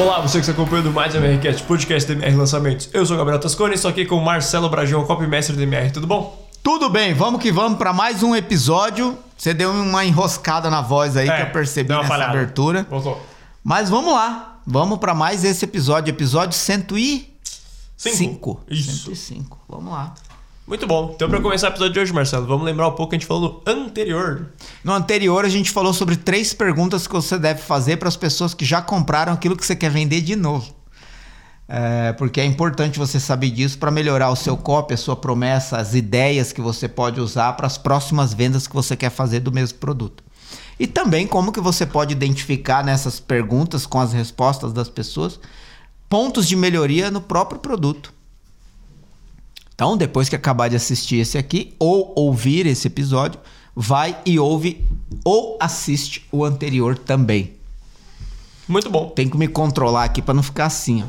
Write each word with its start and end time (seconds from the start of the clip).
Olá, 0.00 0.20
você 0.20 0.38
que 0.40 0.48
está 0.48 0.52
acompanhando 0.52 0.90
mais 0.92 1.14
MRCast, 1.14 1.62
podcast 1.64 2.06
do 2.06 2.18
MR 2.18 2.36
Lançamentos. 2.36 2.88
Eu 2.92 3.04
sou 3.04 3.16
o 3.16 3.18
Gabriel 3.18 3.38
Tascone, 3.40 3.74
estou 3.74 3.90
aqui 3.90 4.06
com 4.06 4.16
o 4.16 4.24
Marcelo 4.24 4.68
Brajão, 4.68 5.04
copymestre 5.04 5.54
do 5.54 5.62
MR, 5.62 5.90
tudo 5.90 6.06
bom? 6.06 6.48
Tudo 6.62 6.88
bem, 6.88 7.12
vamos 7.12 7.40
que 7.42 7.50
vamos 7.52 7.76
para 7.78 7.92
mais 7.92 8.22
um 8.22 8.34
episódio. 8.34 9.18
Você 9.36 9.52
deu 9.52 9.70
uma 9.70 10.04
enroscada 10.04 10.70
na 10.70 10.80
voz 10.80 11.16
aí 11.16 11.28
É, 11.28 11.36
que 11.36 11.42
eu 11.42 11.52
percebi 11.52 11.90
nessa 11.90 12.08
falhada. 12.08 12.32
abertura. 12.32 12.86
Voltou. 12.88 13.20
Mas 13.62 13.90
vamos 13.90 14.12
lá, 14.14 14.60
vamos 14.66 14.98
para 14.98 15.14
mais 15.14 15.44
esse 15.44 15.64
episódio, 15.64 16.10
episódio 16.10 16.56
105. 16.56 17.28
Cinco. 17.96 18.60
Isso. 18.70 19.14
105, 19.14 19.58
vamos 19.68 19.92
lá. 19.92 20.14
Muito 20.70 20.86
bom. 20.86 21.10
Então, 21.16 21.28
para 21.28 21.40
começar 21.40 21.66
o 21.66 21.70
episódio 21.70 21.94
de 21.94 21.98
hoje, 21.98 22.12
Marcelo, 22.12 22.46
vamos 22.46 22.64
lembrar 22.64 22.86
um 22.86 22.92
pouco 22.92 23.10
que 23.10 23.16
a 23.16 23.18
gente 23.18 23.26
falou 23.26 23.60
no 23.66 23.72
anterior. 23.72 24.52
No 24.84 24.92
anterior 24.92 25.44
a 25.44 25.48
gente 25.48 25.68
falou 25.68 25.92
sobre 25.92 26.14
três 26.14 26.54
perguntas 26.54 27.08
que 27.08 27.12
você 27.12 27.36
deve 27.36 27.60
fazer 27.60 27.96
para 27.96 28.06
as 28.06 28.16
pessoas 28.16 28.54
que 28.54 28.64
já 28.64 28.80
compraram 28.80 29.32
aquilo 29.32 29.56
que 29.56 29.66
você 29.66 29.74
quer 29.74 29.90
vender 29.90 30.20
de 30.20 30.36
novo. 30.36 30.72
É, 31.68 32.12
porque 32.12 32.40
é 32.40 32.44
importante 32.44 33.00
você 33.00 33.18
saber 33.18 33.50
disso 33.50 33.78
para 33.78 33.90
melhorar 33.90 34.30
o 34.30 34.36
seu 34.36 34.56
copy, 34.56 34.94
a 34.94 34.96
sua 34.96 35.16
promessa, 35.16 35.76
as 35.76 35.96
ideias 35.96 36.52
que 36.52 36.60
você 36.60 36.88
pode 36.88 37.20
usar 37.20 37.54
para 37.54 37.66
as 37.66 37.76
próximas 37.76 38.32
vendas 38.32 38.68
que 38.68 38.74
você 38.74 38.96
quer 38.96 39.10
fazer 39.10 39.40
do 39.40 39.50
mesmo 39.50 39.78
produto. 39.78 40.22
E 40.78 40.86
também 40.86 41.26
como 41.26 41.50
que 41.50 41.60
você 41.60 41.84
pode 41.84 42.12
identificar 42.12 42.84
nessas 42.84 43.18
perguntas 43.18 43.86
com 43.86 43.98
as 43.98 44.12
respostas 44.12 44.72
das 44.72 44.88
pessoas 44.88 45.40
pontos 46.08 46.46
de 46.46 46.54
melhoria 46.54 47.10
no 47.10 47.20
próprio 47.20 47.58
produto. 47.58 48.19
Então, 49.80 49.96
depois 49.96 50.28
que 50.28 50.36
acabar 50.36 50.68
de 50.68 50.76
assistir 50.76 51.20
esse 51.20 51.38
aqui 51.38 51.74
ou 51.78 52.12
ouvir 52.14 52.66
esse 52.66 52.86
episódio, 52.86 53.40
vai 53.74 54.14
e 54.26 54.38
ouve 54.38 54.86
ou 55.24 55.56
assiste 55.58 56.28
o 56.30 56.44
anterior 56.44 56.98
também. 56.98 57.54
Muito 58.68 58.90
bom. 58.90 59.08
Tem 59.08 59.26
que 59.26 59.38
me 59.38 59.48
controlar 59.48 60.04
aqui 60.04 60.20
para 60.20 60.34
não 60.34 60.42
ficar 60.42 60.66
assim, 60.66 61.02
ó. 61.02 61.06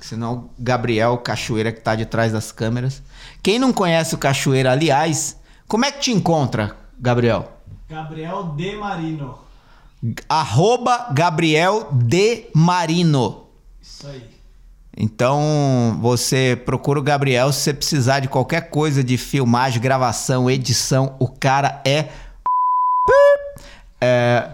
Senão 0.00 0.32
o 0.32 0.50
Gabriel 0.58 1.18
Cachoeira 1.18 1.70
que 1.70 1.82
tá 1.82 1.94
de 1.94 2.06
trás 2.06 2.32
das 2.32 2.50
câmeras. 2.50 3.02
Quem 3.42 3.58
não 3.58 3.70
conhece 3.70 4.14
o 4.14 4.18
Cachoeira, 4.18 4.72
aliás, 4.72 5.36
como 5.68 5.84
é 5.84 5.92
que 5.92 6.00
te 6.00 6.10
encontra, 6.10 6.74
Gabriel? 6.98 7.52
Gabriel 7.86 8.54
De 8.56 8.76
Marino. 8.76 9.38
Arroba 10.26 11.08
Gabriel 11.12 11.90
de 11.92 12.46
Marino. 12.54 13.48
Isso 13.82 14.06
aí. 14.06 14.35
Então, 14.94 15.98
você 16.00 16.60
procura 16.64 16.98
o 16.98 17.02
Gabriel 17.02 17.52
se 17.52 17.60
você 17.60 17.74
precisar 17.74 18.20
de 18.20 18.28
qualquer 18.28 18.70
coisa 18.70 19.04
de 19.04 19.16
filmagem, 19.16 19.80
gravação, 19.80 20.50
edição. 20.50 21.14
O 21.18 21.28
cara 21.28 21.82
é. 21.86 22.08
é... 24.00 24.50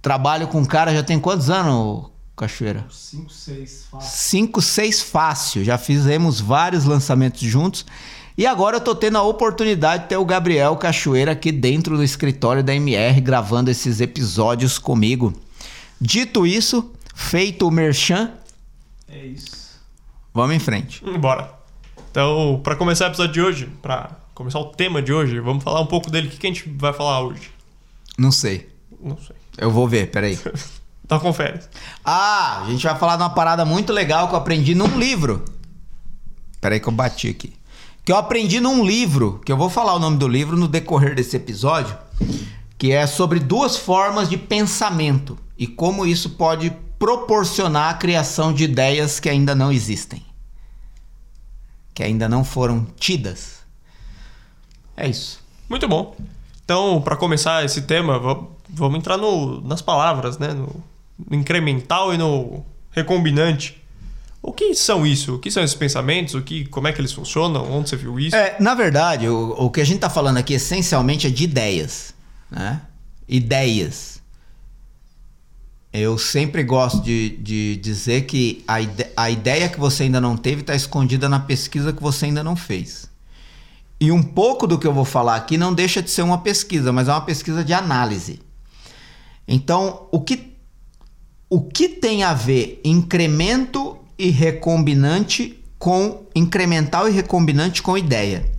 Trabalho 0.00 0.46
com 0.48 0.62
o 0.62 0.66
cara 0.66 0.94
já 0.94 1.02
tem 1.02 1.18
quantos 1.18 1.50
anos, 1.50 2.06
Cachoeira? 2.36 2.86
5, 2.88 3.30
6, 3.30 3.86
fácil. 3.90 4.18
5, 4.18 4.62
6 4.62 5.02
fácil. 5.02 5.64
Já 5.64 5.76
fizemos 5.76 6.40
vários 6.40 6.84
lançamentos 6.84 7.40
juntos. 7.40 7.84
E 8.38 8.46
agora 8.46 8.76
eu 8.76 8.80
tô 8.80 8.94
tendo 8.94 9.18
a 9.18 9.22
oportunidade 9.22 10.04
de 10.04 10.10
ter 10.10 10.16
o 10.16 10.24
Gabriel 10.24 10.76
Cachoeira 10.76 11.32
aqui 11.32 11.50
dentro 11.50 11.96
do 11.96 12.04
escritório 12.04 12.62
da 12.62 12.72
MR 12.72 13.20
gravando 13.20 13.68
esses 13.68 14.00
episódios 14.00 14.78
comigo. 14.78 15.34
Dito 16.00 16.46
isso, 16.46 16.92
feito 17.12 17.66
o 17.66 17.70
merchan, 17.72 18.30
É 19.10 19.24
isso. 19.26 19.78
vamos 20.34 20.54
em 20.54 20.58
frente. 20.58 21.02
Bora. 21.18 21.52
Então, 22.10 22.60
para 22.62 22.76
começar 22.76 23.06
o 23.06 23.08
episódio 23.08 23.32
de 23.32 23.40
hoje, 23.40 23.66
para 23.82 24.10
começar 24.34 24.58
o 24.58 24.66
tema 24.66 25.00
de 25.02 25.12
hoje, 25.12 25.40
vamos 25.40 25.62
falar 25.64 25.80
um 25.80 25.86
pouco 25.86 26.10
dele. 26.10 26.28
O 26.28 26.30
que 26.30 26.36
que 26.38 26.46
a 26.46 26.50
gente 26.50 26.68
vai 26.76 26.92
falar 26.92 27.20
hoje? 27.22 27.50
Não 28.16 28.32
sei. 28.32 28.68
Não 29.00 29.16
sei. 29.18 29.36
Eu 29.56 29.70
vou 29.70 29.88
ver, 29.88 30.10
peraí. 30.10 30.38
Então, 31.08 31.18
confere. 31.20 31.58
Ah, 32.04 32.64
a 32.66 32.70
gente 32.70 32.84
vai 32.84 32.94
falar 32.98 33.16
de 33.16 33.22
uma 33.22 33.30
parada 33.30 33.64
muito 33.64 33.94
legal 33.94 34.28
que 34.28 34.34
eu 34.34 34.38
aprendi 34.38 34.74
num 34.74 34.98
livro. 34.98 35.42
Peraí 36.60 36.78
que 36.78 36.86
eu 36.86 36.92
bati 36.92 37.28
aqui. 37.28 37.54
Que 38.04 38.12
eu 38.12 38.16
aprendi 38.18 38.60
num 38.60 38.84
livro, 38.84 39.40
que 39.42 39.50
eu 39.50 39.56
vou 39.56 39.70
falar 39.70 39.94
o 39.94 39.98
nome 39.98 40.18
do 40.18 40.28
livro 40.28 40.54
no 40.54 40.68
decorrer 40.68 41.14
desse 41.14 41.34
episódio, 41.34 41.96
que 42.76 42.92
é 42.92 43.06
sobre 43.06 43.40
duas 43.40 43.74
formas 43.74 44.28
de 44.28 44.36
pensamento 44.36 45.38
e 45.56 45.66
como 45.66 46.04
isso 46.04 46.28
pode 46.30 46.70
proporcionar 46.98 47.90
a 47.90 47.94
criação 47.94 48.52
de 48.52 48.64
ideias 48.64 49.20
que 49.20 49.28
ainda 49.28 49.54
não 49.54 49.70
existem. 49.72 50.22
Que 51.94 52.02
ainda 52.02 52.28
não 52.28 52.44
foram 52.44 52.86
tidas. 52.98 53.58
É 54.96 55.08
isso. 55.08 55.40
Muito 55.68 55.86
bom. 55.88 56.16
Então, 56.64 57.00
para 57.00 57.16
começar 57.16 57.64
esse 57.64 57.82
tema, 57.82 58.18
va- 58.18 58.42
vamos 58.68 58.98
entrar 58.98 59.16
no- 59.16 59.60
nas 59.62 59.80
palavras, 59.80 60.38
né? 60.38 60.48
No, 60.48 60.82
no 61.28 61.36
incremental 61.36 62.12
e 62.12 62.18
no 62.18 62.64
recombinante. 62.90 63.80
O 64.42 64.52
que 64.52 64.74
são 64.74 65.06
isso? 65.06 65.34
O 65.34 65.38
que 65.38 65.50
são 65.50 65.62
esses 65.64 65.74
pensamentos? 65.76 66.34
O 66.34 66.42
que, 66.42 66.66
como 66.66 66.86
é 66.88 66.92
que 66.92 67.00
eles 67.00 67.12
funcionam? 67.12 67.70
Onde 67.72 67.88
você 67.90 67.96
viu 67.96 68.18
isso? 68.20 68.36
É, 68.36 68.56
na 68.60 68.74
verdade, 68.74 69.28
o, 69.28 69.50
o 69.58 69.70
que 69.70 69.80
a 69.80 69.84
gente 69.84 69.98
tá 70.00 70.10
falando 70.10 70.36
aqui 70.36 70.54
essencialmente 70.54 71.26
é 71.26 71.30
de 71.30 71.44
ideias, 71.44 72.14
né? 72.50 72.80
Ideias. 73.28 74.22
Eu 75.98 76.16
sempre 76.18 76.62
gosto 76.62 77.02
de, 77.02 77.30
de 77.38 77.76
dizer 77.76 78.22
que 78.26 78.62
a, 78.66 78.80
ide- 78.80 79.06
a 79.16 79.30
ideia 79.30 79.68
que 79.68 79.78
você 79.80 80.04
ainda 80.04 80.20
não 80.20 80.36
teve 80.36 80.60
está 80.60 80.74
escondida 80.74 81.28
na 81.28 81.40
pesquisa 81.40 81.92
que 81.92 82.02
você 82.02 82.26
ainda 82.26 82.42
não 82.44 82.54
fez. 82.56 83.08
E 84.00 84.12
um 84.12 84.22
pouco 84.22 84.66
do 84.66 84.78
que 84.78 84.86
eu 84.86 84.92
vou 84.92 85.04
falar 85.04 85.36
aqui 85.36 85.56
não 85.58 85.74
deixa 85.74 86.00
de 86.00 86.10
ser 86.10 86.22
uma 86.22 86.38
pesquisa, 86.38 86.92
mas 86.92 87.08
é 87.08 87.12
uma 87.12 87.20
pesquisa 87.20 87.64
de 87.64 87.72
análise. 87.72 88.40
Então, 89.46 90.06
o 90.12 90.20
que, 90.20 90.54
o 91.50 91.60
que 91.60 91.88
tem 91.88 92.22
a 92.22 92.32
ver 92.32 92.80
incremento 92.84 93.96
e 94.18 94.30
recombinante 94.30 95.58
com 95.78 96.24
incremental 96.34 97.08
e 97.08 97.12
recombinante 97.12 97.82
com 97.82 97.98
ideia? 97.98 98.50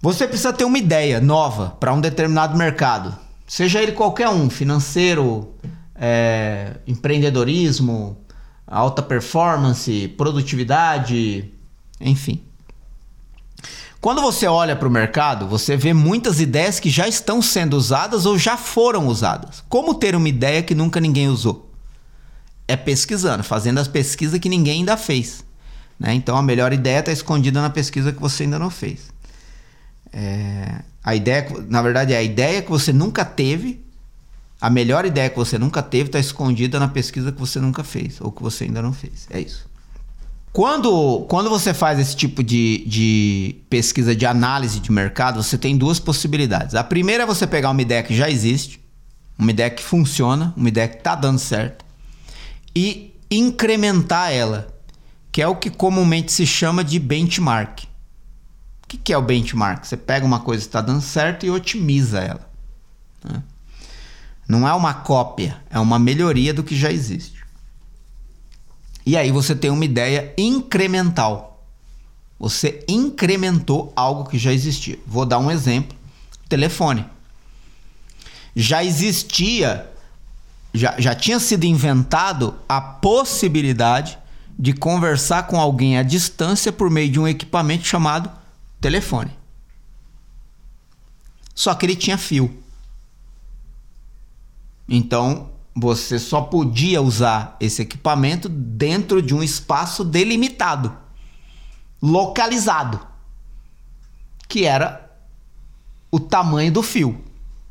Você 0.00 0.26
precisa 0.26 0.52
ter 0.52 0.64
uma 0.64 0.78
ideia 0.78 1.20
nova 1.20 1.76
para 1.78 1.92
um 1.92 2.00
determinado 2.00 2.56
mercado, 2.56 3.16
seja 3.46 3.82
ele 3.82 3.92
qualquer 3.92 4.28
um, 4.28 4.48
financeiro, 4.48 5.52
é, 5.98 6.76
empreendedorismo, 6.86 8.16
alta 8.66 9.02
performance, 9.02 10.08
produtividade, 10.16 11.52
enfim. 12.00 12.40
Quando 14.00 14.22
você 14.22 14.46
olha 14.46 14.76
para 14.76 14.86
o 14.86 14.90
mercado, 14.90 15.48
você 15.48 15.76
vê 15.76 15.92
muitas 15.92 16.40
ideias 16.40 16.78
que 16.78 16.88
já 16.88 17.08
estão 17.08 17.42
sendo 17.42 17.76
usadas 17.76 18.26
ou 18.26 18.38
já 18.38 18.56
foram 18.56 19.08
usadas. 19.08 19.64
Como 19.68 19.94
ter 19.94 20.14
uma 20.14 20.28
ideia 20.28 20.62
que 20.62 20.74
nunca 20.74 21.00
ninguém 21.00 21.28
usou? 21.28 21.68
É 22.68 22.76
pesquisando, 22.76 23.42
fazendo 23.42 23.78
as 23.78 23.88
pesquisas 23.88 24.38
que 24.38 24.48
ninguém 24.48 24.80
ainda 24.80 24.96
fez. 24.96 25.44
né? 25.98 26.14
Então 26.14 26.36
a 26.36 26.42
melhor 26.42 26.72
ideia 26.72 27.00
está 27.00 27.10
escondida 27.10 27.60
na 27.60 27.70
pesquisa 27.70 28.12
que 28.12 28.20
você 28.20 28.44
ainda 28.44 28.58
não 28.58 28.70
fez. 28.70 29.10
É, 30.12 30.82
a 31.02 31.16
ideia, 31.16 31.48
na 31.68 31.82
verdade, 31.82 32.12
é 32.12 32.18
a 32.18 32.22
ideia 32.22 32.62
que 32.62 32.70
você 32.70 32.92
nunca 32.92 33.24
teve. 33.24 33.84
A 34.60 34.68
melhor 34.68 35.04
ideia 35.04 35.30
que 35.30 35.36
você 35.36 35.56
nunca 35.56 35.82
teve 35.82 36.08
está 36.08 36.18
escondida 36.18 36.80
na 36.80 36.88
pesquisa 36.88 37.30
que 37.30 37.38
você 37.38 37.60
nunca 37.60 37.84
fez 37.84 38.20
ou 38.20 38.32
que 38.32 38.42
você 38.42 38.64
ainda 38.64 38.82
não 38.82 38.92
fez. 38.92 39.28
É 39.30 39.40
isso. 39.40 39.68
Quando, 40.52 41.24
quando 41.28 41.48
você 41.48 41.72
faz 41.72 42.00
esse 42.00 42.16
tipo 42.16 42.42
de, 42.42 42.84
de 42.86 43.56
pesquisa 43.70 44.16
de 44.16 44.26
análise 44.26 44.80
de 44.80 44.90
mercado, 44.90 45.40
você 45.40 45.56
tem 45.56 45.76
duas 45.76 46.00
possibilidades. 46.00 46.74
A 46.74 46.82
primeira 46.82 47.22
é 47.22 47.26
você 47.26 47.46
pegar 47.46 47.70
uma 47.70 47.82
ideia 47.82 48.02
que 48.02 48.16
já 48.16 48.28
existe, 48.28 48.80
uma 49.38 49.50
ideia 49.52 49.70
que 49.70 49.82
funciona, 49.82 50.52
uma 50.56 50.68
ideia 50.68 50.88
que 50.88 50.96
está 50.96 51.14
dando 51.14 51.38
certo, 51.38 51.84
e 52.74 53.14
incrementar 53.30 54.32
ela, 54.32 54.66
que 55.30 55.40
é 55.40 55.46
o 55.46 55.54
que 55.54 55.70
comumente 55.70 56.32
se 56.32 56.44
chama 56.44 56.82
de 56.82 56.98
benchmark. 56.98 57.84
O 57.84 58.88
que, 58.88 58.96
que 58.96 59.12
é 59.12 59.18
o 59.18 59.22
benchmark? 59.22 59.86
Você 59.86 59.96
pega 59.96 60.26
uma 60.26 60.40
coisa 60.40 60.62
que 60.62 60.68
está 60.68 60.80
dando 60.80 61.02
certo 61.02 61.46
e 61.46 61.50
otimiza 61.50 62.18
ela. 62.18 62.50
né? 63.22 63.42
Não 64.48 64.66
é 64.66 64.72
uma 64.72 64.94
cópia, 64.94 65.62
é 65.68 65.78
uma 65.78 65.98
melhoria 65.98 66.54
do 66.54 66.64
que 66.64 66.74
já 66.74 66.90
existe. 66.90 67.44
E 69.04 69.16
aí 69.16 69.30
você 69.30 69.54
tem 69.54 69.70
uma 69.70 69.84
ideia 69.84 70.32
incremental. 70.38 71.66
Você 72.38 72.82
incrementou 72.88 73.92
algo 73.94 74.28
que 74.28 74.38
já 74.38 74.52
existia. 74.52 74.98
Vou 75.06 75.26
dar 75.26 75.38
um 75.38 75.50
exemplo: 75.50 75.96
telefone. 76.48 77.04
Já 78.56 78.82
existia, 78.82 79.90
já, 80.72 80.98
já 80.98 81.14
tinha 81.14 81.38
sido 81.38 81.64
inventado 81.64 82.54
a 82.68 82.80
possibilidade 82.80 84.18
de 84.58 84.72
conversar 84.72 85.46
com 85.46 85.60
alguém 85.60 85.98
à 85.98 86.02
distância 86.02 86.72
por 86.72 86.90
meio 86.90 87.10
de 87.10 87.20
um 87.20 87.28
equipamento 87.28 87.86
chamado 87.86 88.30
telefone. 88.80 89.30
Só 91.54 91.74
que 91.74 91.86
ele 91.86 91.96
tinha 91.96 92.16
fio. 92.16 92.62
Então, 94.88 95.50
você 95.76 96.18
só 96.18 96.40
podia 96.40 97.02
usar 97.02 97.56
esse 97.60 97.82
equipamento 97.82 98.48
dentro 98.48 99.20
de 99.20 99.34
um 99.34 99.42
espaço 99.42 100.04
delimitado, 100.04 100.92
localizado, 102.02 103.00
que 104.48 104.64
era 104.64 105.08
o 106.10 106.18
tamanho 106.18 106.72
do 106.72 106.82
fio. 106.82 107.22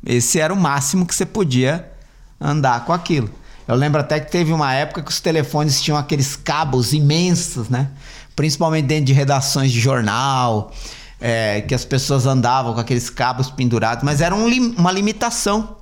Esse 0.06 0.38
era 0.38 0.54
o 0.54 0.56
máximo 0.56 1.04
que 1.04 1.14
você 1.14 1.26
podia 1.26 1.92
andar 2.40 2.84
com 2.84 2.92
aquilo. 2.92 3.30
Eu 3.66 3.74
lembro 3.74 4.00
até 4.00 4.18
que 4.20 4.30
teve 4.30 4.52
uma 4.52 4.72
época 4.72 5.02
que 5.02 5.10
os 5.10 5.20
telefones 5.20 5.82
tinham 5.82 5.98
aqueles 5.98 6.36
cabos 6.36 6.92
imensos, 6.92 7.68
né? 7.68 7.90
Principalmente 8.34 8.86
dentro 8.86 9.06
de 9.06 9.12
redações 9.12 9.72
de 9.72 9.80
jornal, 9.80 10.72
é, 11.20 11.60
que 11.62 11.74
as 11.74 11.84
pessoas 11.84 12.24
andavam 12.24 12.72
com 12.72 12.80
aqueles 12.80 13.10
cabos 13.10 13.50
pendurados, 13.50 14.04
mas 14.04 14.20
era 14.20 14.34
um 14.34 14.46
uma 14.78 14.92
limitação. 14.92 15.76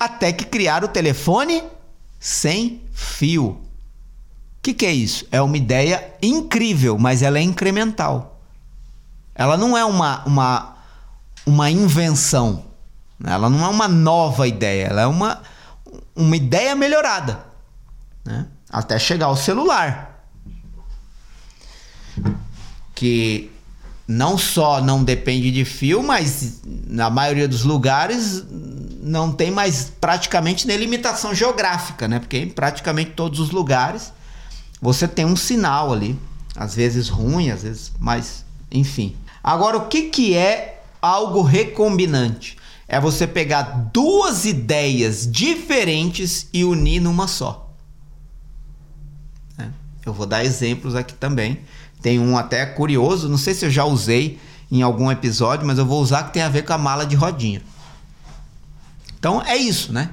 Até 0.00 0.32
que 0.32 0.46
criaram 0.46 0.88
o 0.88 0.90
telefone 0.90 1.62
sem 2.18 2.82
fio. 2.94 3.48
O 3.48 4.62
que, 4.62 4.72
que 4.72 4.86
é 4.86 4.92
isso? 4.92 5.26
É 5.30 5.42
uma 5.42 5.58
ideia 5.58 6.14
incrível, 6.22 6.98
mas 6.98 7.20
ela 7.22 7.38
é 7.38 7.42
incremental. 7.42 8.40
Ela 9.34 9.58
não 9.58 9.76
é 9.76 9.84
uma, 9.84 10.24
uma, 10.24 10.76
uma 11.46 11.70
invenção. 11.70 12.64
né? 13.18 13.32
Ela 13.32 13.50
não 13.50 13.62
é 13.64 13.68
uma 13.68 13.88
nova 13.88 14.48
ideia. 14.48 14.86
Ela 14.86 15.02
é 15.02 15.06
uma, 15.06 15.42
uma 16.16 16.36
ideia 16.36 16.74
melhorada. 16.74 17.44
né? 18.24 18.46
Até 18.70 18.98
chegar 18.98 19.26
ao 19.26 19.36
celular. 19.36 20.26
Que 22.94 23.50
não 24.10 24.36
só 24.36 24.82
não 24.82 25.04
depende 25.04 25.52
de 25.52 25.64
fio, 25.64 26.02
mas 26.02 26.62
na 26.64 27.08
maioria 27.08 27.46
dos 27.46 27.62
lugares 27.62 28.44
não 29.00 29.30
tem 29.30 29.52
mais 29.52 29.92
praticamente 30.00 30.66
nem 30.66 30.76
limitação 30.76 31.32
geográfica, 31.32 32.08
né? 32.08 32.18
Porque 32.18 32.38
em 32.38 32.48
praticamente 32.48 33.12
todos 33.12 33.38
os 33.38 33.52
lugares 33.52 34.12
você 34.82 35.06
tem 35.06 35.24
um 35.24 35.36
sinal 35.36 35.92
ali, 35.92 36.18
às 36.56 36.74
vezes 36.74 37.08
ruim, 37.08 37.50
às 37.50 37.62
vezes, 37.62 37.92
mas 38.00 38.44
enfim. 38.68 39.14
Agora 39.44 39.76
o 39.76 39.86
que 39.86 40.10
que 40.10 40.34
é 40.34 40.82
algo 41.00 41.42
recombinante? 41.42 42.56
É 42.88 42.98
você 42.98 43.28
pegar 43.28 43.90
duas 43.92 44.44
ideias 44.44 45.24
diferentes 45.30 46.48
e 46.52 46.64
unir 46.64 46.98
numa 46.98 47.28
só. 47.28 47.72
né? 49.56 49.72
Eu 50.04 50.12
vou 50.12 50.26
dar 50.26 50.44
exemplos 50.44 50.96
aqui 50.96 51.14
também. 51.14 51.60
Tem 52.02 52.18
um 52.18 52.36
até 52.36 52.64
curioso, 52.66 53.28
não 53.28 53.38
sei 53.38 53.54
se 53.54 53.64
eu 53.64 53.70
já 53.70 53.84
usei 53.84 54.38
em 54.70 54.82
algum 54.82 55.10
episódio, 55.10 55.66
mas 55.66 55.78
eu 55.78 55.84
vou 55.84 56.00
usar 56.00 56.24
que 56.24 56.32
tem 56.32 56.42
a 56.42 56.48
ver 56.48 56.64
com 56.64 56.72
a 56.72 56.78
mala 56.78 57.04
de 57.04 57.16
rodinha. 57.16 57.62
Então 59.18 59.42
é 59.42 59.56
isso, 59.56 59.92
né? 59.92 60.10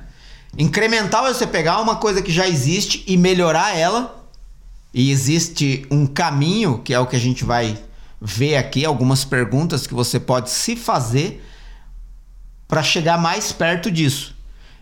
Incremental 0.57 1.27
é 1.27 1.33
você 1.33 1.45
pegar 1.45 1.79
uma 1.79 1.97
coisa 1.97 2.21
que 2.21 2.31
já 2.31 2.47
existe 2.47 3.03
e 3.07 3.15
melhorar 3.15 3.77
ela. 3.77 4.15
E 4.93 5.11
existe 5.11 5.85
um 5.91 6.07
caminho, 6.07 6.79
que 6.79 6.93
é 6.93 6.99
o 6.99 7.05
que 7.05 7.15
a 7.15 7.19
gente 7.19 7.43
vai 7.43 7.77
ver 8.19 8.57
aqui, 8.57 8.83
algumas 8.83 9.23
perguntas 9.23 9.85
que 9.85 9.93
você 9.93 10.19
pode 10.19 10.49
se 10.49 10.75
fazer 10.75 11.45
para 12.67 12.81
chegar 12.81 13.17
mais 13.17 13.51
perto 13.51 13.91
disso. 13.91 14.35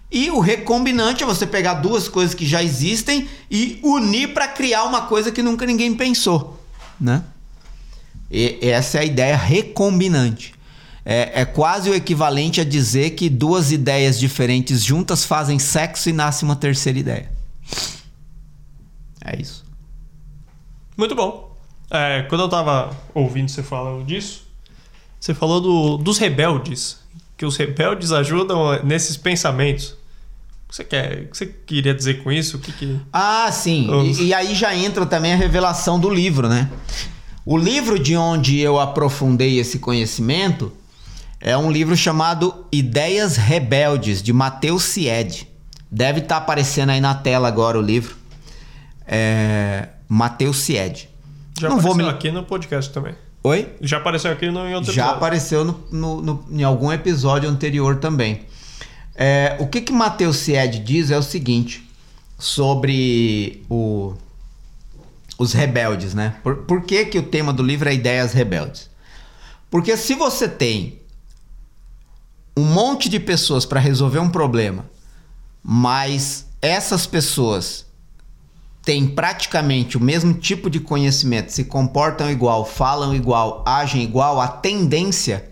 E 0.09 0.29
o 0.31 0.39
recombinante 0.39 1.23
é 1.23 1.25
você 1.25 1.45
pegar 1.45 1.75
duas 1.75 2.07
coisas 2.07 2.33
que 2.33 2.45
já 2.45 2.63
existem 2.63 3.27
e 3.51 3.79
unir 3.83 4.33
para 4.33 4.47
criar 4.47 4.85
uma 4.85 5.01
coisa 5.01 5.31
que 5.31 5.43
nunca 5.43 5.65
ninguém 5.65 5.93
pensou, 5.93 6.54
né? 6.99 7.23
E 8.29 8.59
essa 8.61 8.97
é 8.97 9.01
a 9.01 9.05
ideia 9.05 9.35
recombinante. 9.37 10.53
É, 11.05 11.41
é 11.41 11.45
quase 11.45 11.89
o 11.89 11.93
equivalente 11.93 12.59
a 12.59 12.65
dizer 12.65 13.11
que 13.11 13.29
duas 13.29 13.71
ideias 13.71 14.19
diferentes 14.19 14.83
juntas 14.83 15.23
fazem 15.23 15.59
sexo 15.59 16.09
e 16.09 16.13
nasce 16.13 16.43
uma 16.43 16.55
terceira 16.55 16.97
ideia. 16.97 17.31
É 19.23 19.39
isso. 19.39 19.63
Muito 20.97 21.13
bom. 21.15 21.55
É, 21.91 22.23
quando 22.23 22.41
eu 22.41 22.49
tava 22.49 22.95
ouvindo 23.13 23.49
você 23.49 23.61
falando 23.61 24.03
disso, 24.05 24.43
você 25.19 25.33
falou 25.33 25.61
do- 25.61 25.97
dos 25.97 26.17
rebeldes. 26.17 26.97
Que 27.37 27.45
os 27.45 27.57
rebeldes 27.57 28.11
ajudam 28.11 28.81
nesses 28.83 29.17
pensamentos. 29.17 29.95
O 30.65 30.69
que 30.69 30.75
você 30.75 30.83
quer? 30.83 31.23
O 31.23 31.27
que 31.31 31.37
você 31.37 31.45
queria 31.45 31.93
dizer 31.93 32.23
com 32.23 32.31
isso? 32.31 32.57
O 32.57 32.59
que 32.59 32.71
que... 32.71 32.99
Ah, 33.13 33.49
sim. 33.51 33.87
E, 34.19 34.23
e 34.25 34.33
aí 34.33 34.55
já 34.55 34.75
entra 34.75 35.05
também 35.05 35.33
a 35.33 35.35
revelação 35.35 35.99
do 35.99 36.09
livro, 36.09 36.49
né? 36.49 36.69
O 37.45 37.57
livro 37.57 37.99
de 37.99 38.17
onde 38.17 38.59
eu 38.59 38.79
aprofundei 38.79 39.59
esse 39.59 39.77
conhecimento 39.79 40.71
é 41.39 41.55
um 41.55 41.71
livro 41.71 41.95
chamado 41.95 42.65
Ideias 42.71 43.37
Rebeldes, 43.37 44.23
de 44.23 44.33
Mateus 44.33 44.83
Sied. 44.83 45.43
Deve 45.91 46.21
estar 46.21 46.37
aparecendo 46.37 46.89
aí 46.89 46.99
na 46.99 47.13
tela 47.13 47.47
agora 47.47 47.77
o 47.77 47.81
livro. 47.81 48.15
É... 49.07 49.89
Mateus 50.09 50.57
Sied. 50.57 51.07
Já 51.59 51.69
Não 51.69 51.79
vou 51.79 51.91
apareceu 51.91 52.11
me- 52.11 52.17
aqui 52.17 52.31
no 52.31 52.43
podcast 52.43 52.91
também. 52.91 53.13
Oi? 53.43 53.73
Já 53.79 53.97
apareceu 53.97 54.31
aqui 54.31 54.49
no, 54.49 54.67
em 54.67 54.73
outro 54.73 54.91
Já 54.91 55.03
episódio. 55.03 55.17
apareceu 55.17 55.63
no, 55.65 55.83
no- 55.91 56.21
no- 56.21 56.45
em 56.51 56.63
algum 56.63 56.91
episódio 56.91 57.47
anterior 57.49 57.97
também. 57.97 58.41
É, 59.15 59.55
o 59.59 59.67
que 59.67 59.81
que 59.81 59.93
Mateus 59.93 60.37
Sied 60.37 60.79
diz 60.79 61.09
é 61.09 61.17
o 61.17 61.23
seguinte 61.23 61.87
sobre 62.37 63.63
o- 63.69 64.13
os 65.37 65.53
rebeldes, 65.53 66.13
né? 66.13 66.35
Por, 66.43 66.57
por 66.63 66.81
que, 66.83 67.05
que 67.05 67.17
o 67.19 67.23
tema 67.23 67.53
do 67.53 67.63
livro 67.63 67.87
é 67.87 67.93
ideias 67.93 68.33
rebeldes? 68.33 68.89
Porque 69.69 69.95
se 69.97 70.15
você 70.15 70.47
tem 70.47 70.99
um 72.57 72.63
monte 72.65 73.09
de 73.09 73.19
pessoas 73.19 73.65
para 73.65 73.79
resolver 73.79 74.19
um 74.19 74.29
problema, 74.29 74.85
mas 75.63 76.45
essas 76.61 77.05
pessoas 77.05 77.85
têm 78.83 79.07
praticamente 79.07 79.97
o 79.97 79.99
mesmo 80.01 80.33
tipo 80.33 80.69
de 80.69 80.79
conhecimento, 80.79 81.51
se 81.51 81.65
comportam 81.65 82.29
igual, 82.29 82.63
falam 82.65 83.15
igual, 83.15 83.63
agem 83.65 84.03
igual, 84.03 84.39
a 84.39 84.47
tendência 84.47 85.49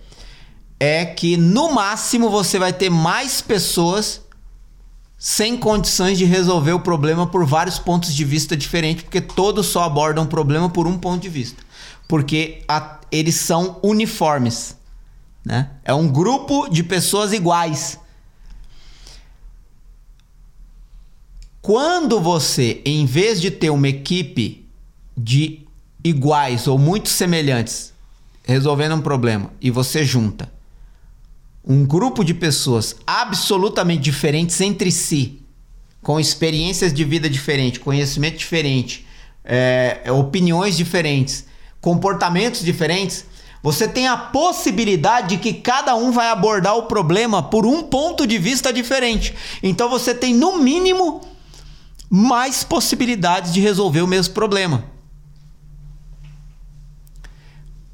é 0.84 1.06
que 1.06 1.38
no 1.38 1.72
máximo 1.72 2.30
você 2.30 2.60
vai 2.60 2.74
ter 2.74 2.90
mais 2.90 3.40
pessoas 3.40 4.22
sem 5.18 5.56
condições 5.56 6.18
de 6.18 6.26
resolver 6.26 6.74
o 6.74 6.80
problema 6.82 7.26
por 7.26 7.46
vários 7.46 7.80
pontos 7.80 8.14
de 8.14 8.26
vista 8.26 8.58
diferentes, 8.58 9.04
porque 9.04 9.22
todos 9.22 9.68
só 9.68 9.84
abordam 9.84 10.26
o 10.26 10.28
problema 10.28 10.70
por 10.70 10.86
um 10.86 10.98
ponto 10.98 11.22
de 11.22 11.30
vista. 11.30 11.64
Porque 12.06 12.64
a- 12.68 13.00
eles 13.10 13.36
são 13.36 13.80
uniformes. 13.82 14.76
Né? 15.46 15.70
É 15.86 15.94
um 15.94 16.10
grupo 16.10 16.68
de 16.68 16.84
pessoas 16.84 17.32
iguais. 17.32 17.98
Quando 21.62 22.20
você, 22.20 22.82
em 22.84 23.06
vez 23.06 23.40
de 23.40 23.50
ter 23.50 23.70
uma 23.70 23.88
equipe 23.88 24.68
de 25.16 25.62
iguais 26.04 26.68
ou 26.68 26.78
muito 26.78 27.08
semelhantes 27.08 27.94
resolvendo 28.44 28.96
um 28.96 29.02
problema 29.02 29.50
e 29.62 29.72
você 29.72 30.04
junta 30.04 30.52
um 31.66 31.86
grupo 31.86 32.24
de 32.24 32.34
pessoas 32.34 32.96
absolutamente 33.08 34.02
diferentes 34.02 34.60
entre 34.60 34.92
si, 34.92 35.42
com 36.02 36.20
experiências 36.20 36.94
de 36.94 37.04
vida 37.06 37.30
diferentes, 37.30 37.80
conhecimento 37.80 38.38
diferente, 38.38 39.08
é, 39.46 40.02
opiniões 40.12 40.76
diferentes, 40.76 41.46
comportamentos 41.80 42.62
diferentes, 42.64 43.26
você 43.62 43.88
tem 43.88 44.10
a 44.10 44.18
possibilidade 44.18 45.30
de 45.30 45.38
que 45.38 45.54
cada 45.54 45.96
um 45.96 46.12
vai 46.12 46.28
abordar 46.28 46.76
o 46.76 46.84
problema 46.84 47.42
por 47.42 47.66
um 47.66 47.82
ponto 47.82 48.28
de 48.28 48.38
vista 48.38 48.74
diferente. 48.74 49.34
Então 49.64 49.90
você 49.90 50.14
tem, 50.14 50.34
no 50.34 50.60
mínimo, 50.60 51.22
mais 52.10 52.62
possibilidades 52.62 53.54
de 53.54 53.62
resolver 53.62 54.02
o 54.02 54.08
mesmo 54.08 54.34
problema. 54.34 54.93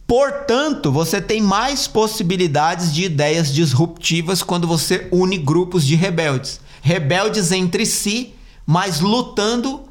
Portanto, 0.09 0.91
você 0.91 1.21
tem 1.21 1.39
mais 1.39 1.87
possibilidades 1.87 2.91
de 2.91 3.03
ideias 3.03 3.53
disruptivas 3.53 4.41
quando 4.41 4.67
você 4.67 5.07
une 5.11 5.37
grupos 5.37 5.85
de 5.85 5.93
rebeldes. 5.93 6.59
Rebeldes 6.81 7.51
entre 7.51 7.85
si, 7.85 8.33
mas 8.65 9.01
lutando 9.01 9.83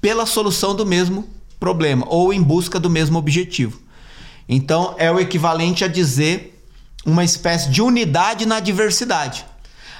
pela 0.00 0.24
solução 0.24 0.74
do 0.74 0.86
mesmo 0.86 1.28
problema 1.60 2.06
ou 2.08 2.32
em 2.32 2.42
busca 2.42 2.80
do 2.80 2.88
mesmo 2.88 3.18
objetivo. 3.18 3.82
Então, 4.48 4.94
é 4.96 5.12
o 5.12 5.20
equivalente 5.20 5.84
a 5.84 5.88
dizer 5.88 6.64
uma 7.04 7.22
espécie 7.22 7.68
de 7.68 7.82
unidade 7.82 8.46
na 8.46 8.60
diversidade. 8.60 9.44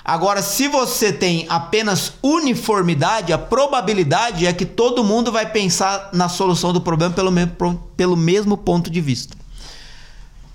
Agora, 0.04 0.42
se 0.42 0.66
você 0.66 1.12
tem 1.12 1.46
apenas 1.48 2.14
uniformidade, 2.22 3.32
a 3.32 3.38
probabilidade 3.38 4.46
é 4.46 4.52
que 4.52 4.66
todo 4.66 5.04
mundo 5.04 5.30
vai 5.30 5.46
pensar 5.46 6.10
na 6.12 6.28
solução 6.28 6.72
do 6.72 6.80
problema 6.80 7.14
pelo 7.14 7.30
mesmo, 7.30 7.54
pelo 7.96 8.16
mesmo 8.16 8.56
ponto 8.56 8.90
de 8.90 9.00
vista. 9.00 9.36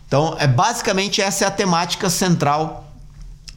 Então, 0.06 0.36
é 0.38 0.48
basicamente 0.48 1.22
essa 1.22 1.46
é 1.46 1.48
a 1.48 1.52
temática 1.52 2.10
central 2.10 2.92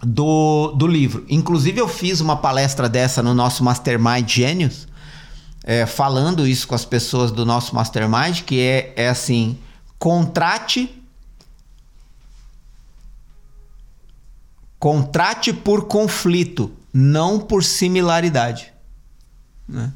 do, 0.02 0.72
do 0.76 0.86
livro. 0.86 1.24
Inclusive, 1.28 1.80
eu 1.80 1.88
fiz 1.88 2.20
uma 2.20 2.36
palestra 2.36 2.88
dessa 2.88 3.22
no 3.22 3.34
nosso 3.34 3.64
Mastermind 3.64 4.28
Gênios, 4.28 4.86
é, 5.64 5.86
falando 5.86 6.46
isso 6.46 6.68
com 6.68 6.74
as 6.74 6.84
pessoas 6.84 7.32
do 7.32 7.44
nosso 7.44 7.74
Mastermind, 7.74 8.42
que 8.42 8.60
é, 8.60 8.92
é 8.96 9.08
assim: 9.08 9.58
contrate 9.98 10.99
Contrate 14.80 15.52
por 15.52 15.84
conflito, 15.84 16.72
não 16.90 17.38
por 17.38 17.62
similaridade. 17.62 18.72
Né? 19.68 19.92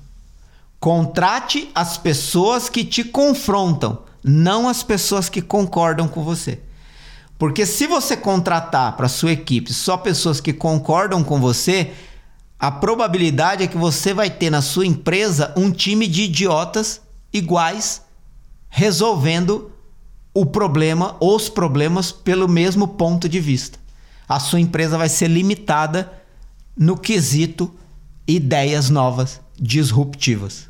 Contrate 0.78 1.70
as 1.74 1.96
pessoas 1.96 2.68
que 2.68 2.84
te 2.84 3.02
confrontam, 3.02 4.02
não 4.22 4.68
as 4.68 4.82
pessoas 4.82 5.30
que 5.30 5.40
concordam 5.40 6.06
com 6.06 6.22
você. 6.22 6.60
Porque 7.38 7.64
se 7.64 7.86
você 7.86 8.14
contratar 8.14 8.94
para 8.94 9.08
sua 9.08 9.32
equipe 9.32 9.72
só 9.72 9.96
pessoas 9.96 10.38
que 10.38 10.52
concordam 10.52 11.24
com 11.24 11.40
você, 11.40 11.94
a 12.58 12.70
probabilidade 12.70 13.64
é 13.64 13.66
que 13.66 13.78
você 13.78 14.12
vai 14.12 14.28
ter 14.28 14.50
na 14.50 14.60
sua 14.60 14.86
empresa 14.86 15.54
um 15.56 15.70
time 15.70 16.06
de 16.06 16.24
idiotas 16.24 17.00
iguais 17.32 18.02
resolvendo 18.68 19.72
o 20.34 20.44
problema 20.44 21.16
ou 21.20 21.36
os 21.36 21.48
problemas 21.48 22.12
pelo 22.12 22.46
mesmo 22.46 22.86
ponto 22.86 23.30
de 23.30 23.40
vista. 23.40 23.78
A 24.28 24.40
sua 24.40 24.60
empresa 24.60 24.96
vai 24.98 25.08
ser 25.08 25.28
limitada 25.28 26.12
no 26.76 26.96
quesito 26.96 27.72
ideias 28.26 28.90
novas, 28.90 29.40
disruptivas. 29.60 30.66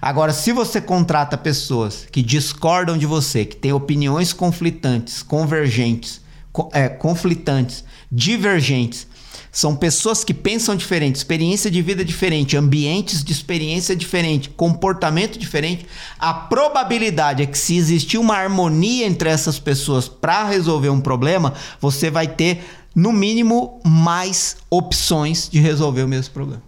Agora, 0.00 0.32
se 0.32 0.52
você 0.52 0.80
contrata 0.80 1.36
pessoas 1.36 2.06
que 2.10 2.22
discordam 2.22 2.96
de 2.98 3.06
você, 3.06 3.44
que 3.44 3.56
têm 3.56 3.72
opiniões 3.72 4.32
conflitantes, 4.32 5.22
convergentes, 5.22 6.20
co- 6.52 6.68
é, 6.72 6.88
conflitantes, 6.88 7.84
divergentes, 8.12 9.06
são 9.54 9.76
pessoas 9.76 10.24
que 10.24 10.34
pensam 10.34 10.74
diferente, 10.74 11.14
experiência 11.14 11.70
de 11.70 11.80
vida 11.80 12.04
diferente, 12.04 12.56
ambientes 12.56 13.22
de 13.22 13.32
experiência 13.32 13.94
diferente, 13.94 14.50
comportamento 14.50 15.38
diferente. 15.38 15.86
A 16.18 16.34
probabilidade 16.34 17.40
é 17.40 17.46
que 17.46 17.56
se 17.56 17.76
existir 17.76 18.18
uma 18.18 18.34
harmonia 18.34 19.06
entre 19.06 19.28
essas 19.28 19.60
pessoas 19.60 20.08
para 20.08 20.42
resolver 20.42 20.88
um 20.88 21.00
problema, 21.00 21.54
você 21.80 22.10
vai 22.10 22.26
ter 22.26 22.64
no 22.92 23.12
mínimo 23.12 23.80
mais 23.84 24.56
opções 24.68 25.48
de 25.48 25.60
resolver 25.60 26.02
o 26.02 26.08
mesmo 26.08 26.34
problema. 26.34 26.62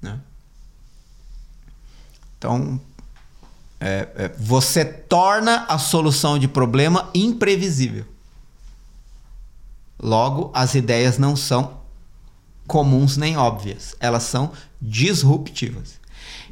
Né? 0.00 0.20
Então, 2.38 2.80
é, 3.80 4.08
é, 4.14 4.28
você 4.38 4.84
torna 4.84 5.64
a 5.68 5.76
solução 5.76 6.38
de 6.38 6.46
problema 6.46 7.10
imprevisível. 7.12 8.13
Logo, 10.04 10.50
as 10.52 10.74
ideias 10.74 11.16
não 11.16 11.34
são 11.34 11.78
comuns 12.66 13.16
nem 13.16 13.38
óbvias, 13.38 13.96
elas 13.98 14.24
são 14.24 14.52
disruptivas. 14.78 15.98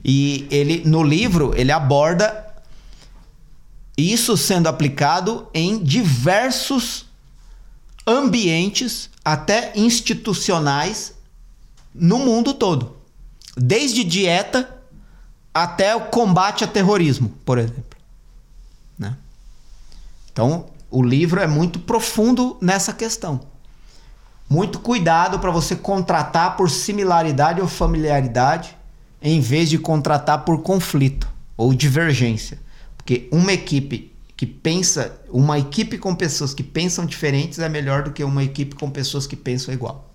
E 0.02 0.48
ele 0.50 0.82
no 0.86 1.02
livro 1.02 1.52
ele 1.54 1.70
aborda 1.70 2.50
isso 3.94 4.38
sendo 4.38 4.68
aplicado 4.68 5.46
em 5.52 5.84
diversos 5.84 7.04
ambientes, 8.06 9.10
até 9.22 9.70
institucionais, 9.76 11.12
no 11.94 12.18
mundo 12.18 12.54
todo. 12.54 12.96
Desde 13.54 14.02
dieta 14.02 14.82
até 15.52 15.94
o 15.94 16.06
combate 16.06 16.64
a 16.64 16.66
terrorismo, 16.66 17.28
por 17.44 17.58
exemplo. 17.58 17.98
Né? 18.98 19.14
Então, 20.32 20.71
o 20.92 21.02
livro 21.02 21.40
é 21.40 21.46
muito 21.46 21.80
profundo 21.80 22.58
nessa 22.60 22.92
questão. 22.92 23.40
Muito 24.48 24.78
cuidado 24.78 25.38
para 25.38 25.50
você 25.50 25.74
contratar 25.74 26.56
por 26.56 26.70
similaridade 26.70 27.60
ou 27.60 27.66
familiaridade, 27.66 28.76
em 29.22 29.40
vez 29.40 29.70
de 29.70 29.78
contratar 29.78 30.44
por 30.44 30.62
conflito 30.62 31.26
ou 31.56 31.72
divergência. 31.72 32.60
Porque 32.96 33.26
uma 33.32 33.52
equipe 33.54 34.12
que 34.36 34.44
pensa, 34.44 35.18
uma 35.30 35.58
equipe 35.58 35.96
com 35.96 36.14
pessoas 36.14 36.52
que 36.52 36.62
pensam 36.62 37.06
diferentes 37.06 37.58
é 37.58 37.68
melhor 37.68 38.02
do 38.02 38.12
que 38.12 38.22
uma 38.22 38.44
equipe 38.44 38.74
com 38.74 38.90
pessoas 38.90 39.26
que 39.26 39.36
pensam 39.36 39.72
igual. 39.72 40.12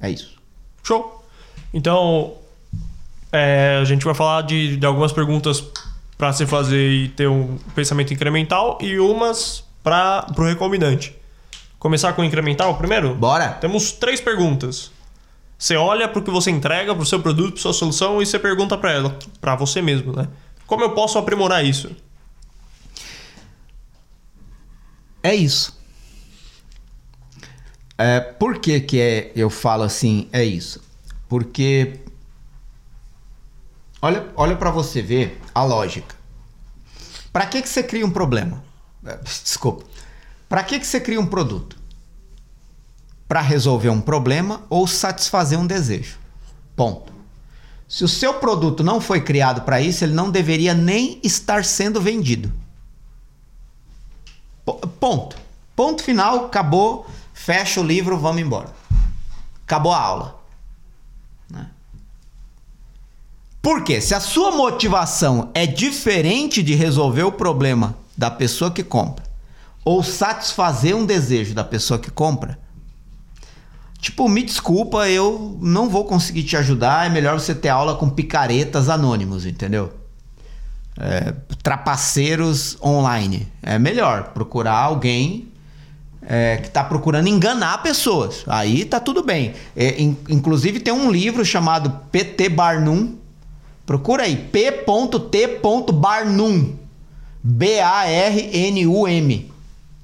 É 0.00 0.10
isso. 0.10 0.36
Show. 0.82 1.24
Então, 1.72 2.34
é, 3.30 3.78
a 3.80 3.84
gente 3.84 4.04
vai 4.04 4.14
falar 4.14 4.42
de, 4.42 4.76
de 4.76 4.84
algumas 4.84 5.12
perguntas 5.12 5.62
para 6.20 6.34
se 6.34 6.44
fazer 6.44 6.90
e 6.90 7.08
ter 7.08 7.26
um 7.26 7.56
pensamento 7.74 8.12
incremental 8.12 8.76
e 8.82 8.98
umas 8.98 9.64
para 9.82 10.26
o 10.36 10.42
recombinante. 10.42 11.16
Começar 11.78 12.12
com 12.12 12.20
o 12.20 12.24
incremental 12.26 12.76
primeiro? 12.76 13.14
Bora? 13.14 13.54
Temos 13.54 13.92
três 13.92 14.20
perguntas. 14.20 14.90
Você 15.58 15.76
olha 15.76 16.06
para 16.06 16.20
o 16.20 16.22
que 16.22 16.30
você 16.30 16.50
entrega, 16.50 16.94
para 16.94 17.02
o 17.02 17.06
seu 17.06 17.20
produto, 17.20 17.52
para 17.54 17.62
sua 17.62 17.72
solução 17.72 18.20
e 18.20 18.26
você 18.26 18.38
pergunta 18.38 18.76
para 18.76 18.92
ela, 18.92 19.18
para 19.40 19.56
você 19.56 19.80
mesmo, 19.80 20.12
né? 20.12 20.28
Como 20.66 20.84
eu 20.84 20.90
posso 20.90 21.16
aprimorar 21.16 21.64
isso? 21.64 21.90
É 25.22 25.34
isso. 25.34 25.74
É, 27.96 28.20
por 28.20 28.58
que, 28.58 28.78
que 28.80 29.00
é, 29.00 29.32
eu 29.34 29.48
falo 29.48 29.84
assim, 29.84 30.28
é 30.34 30.44
isso? 30.44 30.82
Porque 31.30 32.00
olha, 34.02 34.26
olha 34.36 34.56
para 34.56 34.70
você 34.70 35.00
ver 35.02 35.40
a 35.54 35.62
lógica. 35.62 36.14
Para 37.32 37.46
que, 37.46 37.62
que 37.62 37.68
você 37.68 37.82
cria 37.82 38.04
um 38.04 38.10
problema? 38.10 38.62
É, 39.04 39.16
Desculpa. 39.18 39.84
Para 40.48 40.64
que, 40.64 40.78
que 40.80 40.86
você 40.86 41.00
cria 41.00 41.20
um 41.20 41.26
produto? 41.26 41.76
Para 43.28 43.40
resolver 43.40 43.88
um 43.90 44.00
problema 44.00 44.62
ou 44.68 44.86
satisfazer 44.86 45.58
um 45.58 45.66
desejo. 45.66 46.18
Ponto. 46.74 47.12
Se 47.88 48.02
o 48.04 48.08
seu 48.08 48.34
produto 48.34 48.82
não 48.82 49.00
foi 49.00 49.20
criado 49.20 49.62
para 49.62 49.80
isso, 49.80 50.04
ele 50.04 50.12
não 50.14 50.30
deveria 50.30 50.74
nem 50.74 51.20
estar 51.22 51.64
sendo 51.64 52.00
vendido. 52.00 52.52
Po- 54.64 54.74
Ponto. 54.74 55.36
Ponto 55.76 56.02
final, 56.02 56.46
acabou. 56.46 57.08
Fecha 57.32 57.80
o 57.80 57.84
livro, 57.84 58.18
vamos 58.18 58.42
embora. 58.42 58.72
Acabou 59.64 59.92
a 59.92 60.00
aula. 60.00 60.40
Né? 61.48 61.68
Por 63.62 63.84
quê? 63.84 64.00
Se 64.00 64.14
a 64.14 64.20
sua 64.20 64.52
motivação 64.52 65.50
é 65.54 65.66
diferente 65.66 66.62
de 66.62 66.74
resolver 66.74 67.24
o 67.24 67.32
problema 67.32 67.94
da 68.16 68.30
pessoa 68.30 68.70
que 68.70 68.82
compra 68.82 69.24
ou 69.84 70.02
satisfazer 70.02 70.94
um 70.96 71.04
desejo 71.04 71.54
da 71.54 71.64
pessoa 71.64 71.98
que 71.98 72.10
compra, 72.10 72.58
tipo, 74.00 74.28
me 74.28 74.42
desculpa, 74.42 75.08
eu 75.08 75.58
não 75.60 75.88
vou 75.88 76.04
conseguir 76.04 76.42
te 76.44 76.56
ajudar. 76.56 77.06
É 77.06 77.10
melhor 77.10 77.38
você 77.38 77.54
ter 77.54 77.68
aula 77.68 77.96
com 77.96 78.08
picaretas 78.08 78.88
anônimos, 78.88 79.44
entendeu? 79.44 79.92
é, 80.98 81.32
trapaceiros 81.62 82.76
online. 82.82 83.48
É 83.62 83.78
melhor 83.78 84.32
procurar 84.34 84.76
alguém 84.76 85.48
é, 86.22 86.58
que 86.58 86.68
está 86.68 86.84
procurando 86.84 87.26
enganar 87.28 87.82
pessoas. 87.82 88.42
Aí 88.46 88.84
tá 88.84 89.00
tudo 89.00 89.22
bem. 89.22 89.54
É, 89.74 90.00
in- 90.00 90.16
inclusive 90.28 90.78
tem 90.80 90.92
um 90.92 91.10
livro 91.10 91.42
chamado 91.44 91.90
PT 92.12 92.50
Barnum. 92.50 93.16
Procura 93.90 94.22
aí, 94.22 94.36
p.t.barnum. 94.36 95.26
B-A-R-N-U-M. 97.42 97.92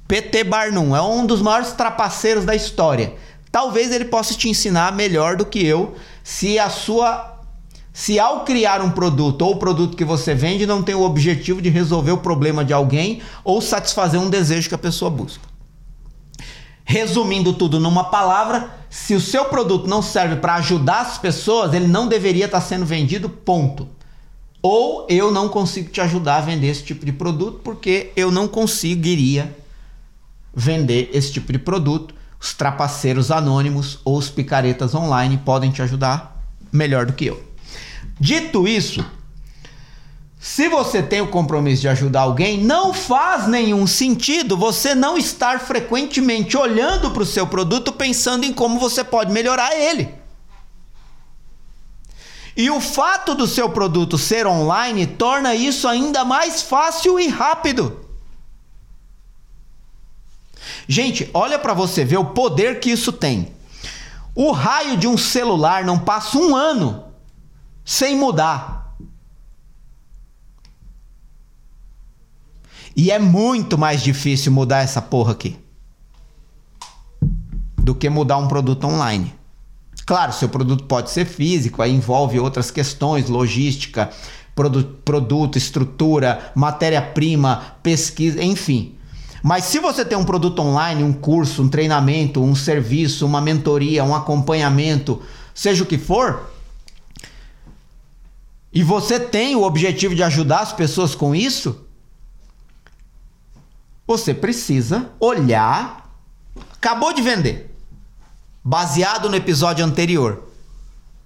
PT 0.08 0.42
Barnum 0.42 0.96
é 0.96 1.00
um 1.00 1.24
dos 1.24 1.40
maiores 1.40 1.70
trapaceiros 1.70 2.44
da 2.44 2.52
história. 2.56 3.14
Talvez 3.52 3.92
ele 3.92 4.06
possa 4.06 4.34
te 4.34 4.48
ensinar 4.48 4.90
melhor 4.92 5.36
do 5.36 5.46
que 5.46 5.64
eu 5.64 5.94
se 6.24 6.58
a 6.58 6.68
sua 6.68 7.38
se 7.92 8.18
ao 8.18 8.44
criar 8.44 8.82
um 8.82 8.90
produto 8.90 9.42
ou 9.42 9.52
o 9.52 9.58
produto 9.60 9.96
que 9.96 10.04
você 10.04 10.34
vende 10.34 10.66
não 10.66 10.82
tem 10.82 10.96
o 10.96 11.04
objetivo 11.04 11.62
de 11.62 11.68
resolver 11.68 12.10
o 12.10 12.18
problema 12.18 12.64
de 12.64 12.72
alguém 12.72 13.22
ou 13.44 13.60
satisfazer 13.62 14.20
um 14.20 14.28
desejo 14.28 14.68
que 14.68 14.74
a 14.74 14.78
pessoa 14.78 15.12
busca. 15.12 15.44
Resumindo 16.84 17.52
tudo 17.52 17.78
numa 17.78 18.02
palavra, 18.02 18.75
se 18.88 19.14
o 19.14 19.20
seu 19.20 19.44
produto 19.46 19.86
não 19.86 20.00
serve 20.00 20.36
para 20.36 20.54
ajudar 20.54 21.00
as 21.00 21.18
pessoas, 21.18 21.74
ele 21.74 21.86
não 21.86 22.08
deveria 22.08 22.46
estar 22.46 22.60
sendo 22.60 22.86
vendido, 22.86 23.28
ponto. 23.28 23.88
Ou 24.62 25.06
eu 25.08 25.30
não 25.30 25.48
consigo 25.48 25.90
te 25.90 26.00
ajudar 26.00 26.38
a 26.38 26.40
vender 26.40 26.68
esse 26.68 26.82
tipo 26.82 27.04
de 27.04 27.12
produto 27.12 27.60
porque 27.62 28.12
eu 28.16 28.30
não 28.30 28.48
conseguiria 28.48 29.56
vender 30.54 31.10
esse 31.12 31.32
tipo 31.32 31.52
de 31.52 31.58
produto. 31.58 32.14
Os 32.40 32.54
trapaceiros 32.54 33.30
anônimos 33.30 33.98
ou 34.04 34.16
os 34.16 34.28
picaretas 34.28 34.94
online 34.94 35.38
podem 35.38 35.70
te 35.70 35.82
ajudar 35.82 36.42
melhor 36.72 37.06
do 37.06 37.12
que 37.12 37.26
eu. 37.26 37.42
Dito 38.18 38.66
isso, 38.66 39.04
se 40.38 40.68
você 40.68 41.02
tem 41.02 41.20
o 41.20 41.28
compromisso 41.28 41.82
de 41.82 41.88
ajudar 41.88 42.20
alguém, 42.20 42.62
não 42.62 42.92
faz 42.92 43.48
nenhum 43.48 43.86
sentido 43.86 44.56
você 44.56 44.94
não 44.94 45.16
estar 45.16 45.60
frequentemente 45.60 46.56
olhando 46.56 47.10
para 47.10 47.22
o 47.22 47.26
seu 47.26 47.46
produto 47.46 47.92
pensando 47.92 48.44
em 48.44 48.52
como 48.52 48.78
você 48.78 49.02
pode 49.02 49.32
melhorar 49.32 49.74
ele. 49.74 50.14
E 52.56 52.70
o 52.70 52.80
fato 52.80 53.34
do 53.34 53.46
seu 53.46 53.68
produto 53.68 54.16
ser 54.16 54.46
online 54.46 55.06
torna 55.06 55.54
isso 55.54 55.86
ainda 55.86 56.24
mais 56.24 56.62
fácil 56.62 57.20
e 57.20 57.28
rápido. 57.28 58.00
Gente, 60.88 61.28
olha 61.34 61.58
para 61.58 61.74
você 61.74 62.04
ver 62.04 62.16
o 62.16 62.26
poder 62.26 62.80
que 62.80 62.90
isso 62.90 63.12
tem. 63.12 63.54
O 64.34 64.52
raio 64.52 64.96
de 64.96 65.06
um 65.06 65.18
celular 65.18 65.84
não 65.84 65.98
passa 65.98 66.38
um 66.38 66.54
ano 66.54 67.04
sem 67.84 68.16
mudar. 68.16 68.75
E 72.96 73.10
é 73.10 73.18
muito 73.18 73.76
mais 73.76 74.02
difícil 74.02 74.50
mudar 74.50 74.78
essa 74.78 75.02
porra 75.02 75.32
aqui 75.32 75.56
do 77.76 77.94
que 77.94 78.08
mudar 78.08 78.38
um 78.38 78.48
produto 78.48 78.84
online. 78.84 79.32
Claro, 80.04 80.32
seu 80.32 80.48
produto 80.48 80.84
pode 80.84 81.10
ser 81.10 81.24
físico, 81.24 81.82
aí 81.82 81.92
envolve 81.92 82.40
outras 82.40 82.70
questões, 82.70 83.28
logística, 83.28 84.10
produ 84.56 84.84
produto, 85.04 85.56
estrutura, 85.56 86.50
matéria-prima, 86.54 87.76
pesquisa, 87.82 88.42
enfim. 88.42 88.96
Mas 89.42 89.64
se 89.64 89.78
você 89.78 90.04
tem 90.04 90.18
um 90.18 90.24
produto 90.24 90.60
online, 90.60 91.04
um 91.04 91.12
curso, 91.12 91.62
um 91.62 91.68
treinamento, 91.68 92.42
um 92.42 92.56
serviço, 92.56 93.24
uma 93.24 93.40
mentoria, 93.40 94.02
um 94.02 94.14
acompanhamento, 94.14 95.22
seja 95.54 95.84
o 95.84 95.86
que 95.86 95.98
for, 95.98 96.50
e 98.72 98.82
você 98.82 99.20
tem 99.20 99.54
o 99.54 99.62
objetivo 99.62 100.14
de 100.14 100.24
ajudar 100.24 100.60
as 100.60 100.72
pessoas 100.72 101.14
com 101.14 101.34
isso, 101.34 101.85
você 104.06 104.32
precisa 104.32 105.10
olhar. 105.18 106.10
Acabou 106.72 107.12
de 107.12 107.22
vender. 107.22 107.74
Baseado 108.62 109.28
no 109.28 109.36
episódio 109.36 109.84
anterior, 109.84 110.44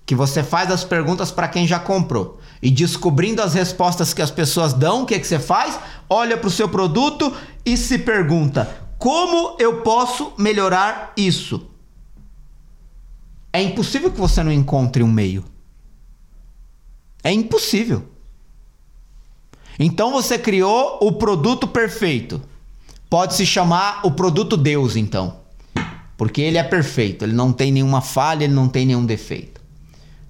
que 0.07 0.15
você 0.15 0.43
faz 0.43 0.71
as 0.71 0.85
perguntas 0.85 1.31
para 1.31 1.49
quem 1.49 1.67
já 1.67 1.79
comprou 1.79 2.41
e 2.63 2.71
descobrindo 2.71 3.41
as 3.41 3.55
respostas 3.55 4.13
que 4.13 4.21
as 4.21 4.31
pessoas 4.31 4.73
dão, 4.73 5.03
o 5.03 5.07
que, 5.07 5.19
que 5.19 5.27
você 5.27 5.39
faz? 5.39 5.79
Olha 6.09 6.37
para 6.37 6.49
o 6.49 6.51
seu 6.51 6.69
produto 6.69 7.35
e 7.65 7.77
se 7.77 7.99
pergunta: 7.99 8.69
como 8.99 9.57
eu 9.59 9.83
posso 9.83 10.33
melhorar 10.37 11.13
isso? 11.17 11.67
É 13.53 13.63
impossível 13.63 14.11
que 14.11 14.19
você 14.19 14.43
não 14.43 14.53
encontre 14.53 15.03
um 15.03 15.09
meio. 15.09 15.45
É 17.23 17.33
impossível. 17.33 18.09
Então 19.79 20.13
você 20.13 20.39
criou 20.39 20.99
o 21.01 21.13
produto 21.13 21.67
perfeito. 21.67 22.43
Pode 23.11 23.35
se 23.35 23.45
chamar 23.45 24.03
o 24.05 24.13
produto 24.13 24.57
Deus, 24.57 24.95
então. 24.95 25.41
Porque 26.17 26.41
ele 26.41 26.59
é 26.59 26.63
perfeito, 26.63 27.25
ele 27.25 27.33
não 27.33 27.53
tem 27.53 27.73
nenhuma 27.73 28.01
falha, 28.01 28.45
ele 28.45 28.55
não 28.55 28.69
tem 28.69 28.87
nenhum 28.87 29.05
defeito. 29.05 29.61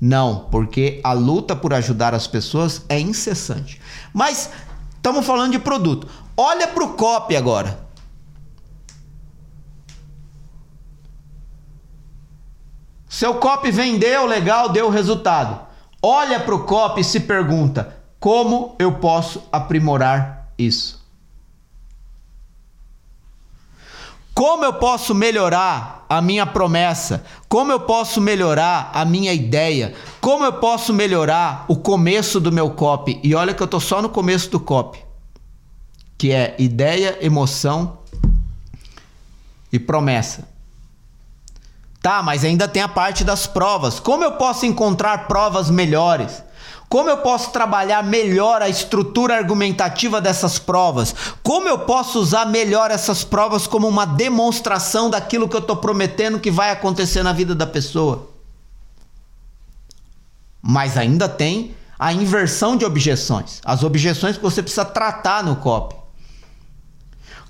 Não, 0.00 0.46
porque 0.50 0.98
a 1.04 1.12
luta 1.12 1.54
por 1.54 1.74
ajudar 1.74 2.14
as 2.14 2.26
pessoas 2.26 2.82
é 2.88 2.98
incessante. 2.98 3.78
Mas 4.14 4.50
estamos 4.96 5.26
falando 5.26 5.52
de 5.52 5.58
produto. 5.58 6.08
Olha 6.34 6.66
para 6.66 6.84
o 6.84 6.94
copy 6.94 7.36
agora. 7.36 7.78
Seu 13.06 13.34
copy 13.34 13.70
vendeu, 13.70 14.24
legal, 14.24 14.70
deu 14.70 14.88
resultado. 14.88 15.60
Olha 16.00 16.40
para 16.40 16.54
o 16.54 16.64
copy 16.64 17.02
e 17.02 17.04
se 17.04 17.20
pergunta: 17.20 17.94
como 18.18 18.74
eu 18.78 18.94
posso 18.94 19.42
aprimorar 19.52 20.50
isso? 20.56 20.99
Como 24.40 24.64
eu 24.64 24.72
posso 24.72 25.14
melhorar 25.14 26.06
a 26.08 26.22
minha 26.22 26.46
promessa? 26.46 27.22
Como 27.46 27.70
eu 27.72 27.80
posso 27.80 28.22
melhorar 28.22 28.90
a 28.94 29.04
minha 29.04 29.34
ideia? 29.34 29.94
Como 30.18 30.46
eu 30.46 30.54
posso 30.54 30.94
melhorar 30.94 31.66
o 31.68 31.76
começo 31.76 32.40
do 32.40 32.50
meu 32.50 32.70
copy? 32.70 33.20
E 33.22 33.34
olha 33.34 33.52
que 33.52 33.62
eu 33.62 33.66
tô 33.66 33.78
só 33.78 34.00
no 34.00 34.08
começo 34.08 34.48
do 34.50 34.58
copy, 34.58 34.98
que 36.16 36.32
é 36.32 36.56
ideia, 36.58 37.18
emoção 37.20 37.98
e 39.70 39.78
promessa. 39.78 40.48
Tá, 42.00 42.22
mas 42.22 42.42
ainda 42.42 42.66
tem 42.66 42.80
a 42.80 42.88
parte 42.88 43.22
das 43.22 43.46
provas. 43.46 44.00
Como 44.00 44.24
eu 44.24 44.32
posso 44.32 44.64
encontrar 44.64 45.28
provas 45.28 45.68
melhores? 45.68 46.42
Como 46.90 47.08
eu 47.08 47.18
posso 47.18 47.52
trabalhar 47.52 48.02
melhor 48.02 48.60
a 48.60 48.68
estrutura 48.68 49.36
argumentativa 49.36 50.20
dessas 50.20 50.58
provas? 50.58 51.14
Como 51.40 51.68
eu 51.68 51.78
posso 51.78 52.18
usar 52.18 52.46
melhor 52.46 52.90
essas 52.90 53.22
provas 53.22 53.64
como 53.64 53.86
uma 53.86 54.04
demonstração 54.04 55.08
daquilo 55.08 55.48
que 55.48 55.54
eu 55.54 55.60
estou 55.60 55.76
prometendo 55.76 56.40
que 56.40 56.50
vai 56.50 56.72
acontecer 56.72 57.22
na 57.22 57.32
vida 57.32 57.54
da 57.54 57.64
pessoa? 57.64 58.28
Mas 60.60 60.98
ainda 60.98 61.28
tem 61.28 61.76
a 61.96 62.12
inversão 62.12 62.76
de 62.76 62.84
objeções, 62.84 63.60
as 63.64 63.84
objeções 63.84 64.36
que 64.36 64.42
você 64.42 64.60
precisa 64.60 64.84
tratar 64.84 65.44
no 65.44 65.54
copy. 65.54 65.94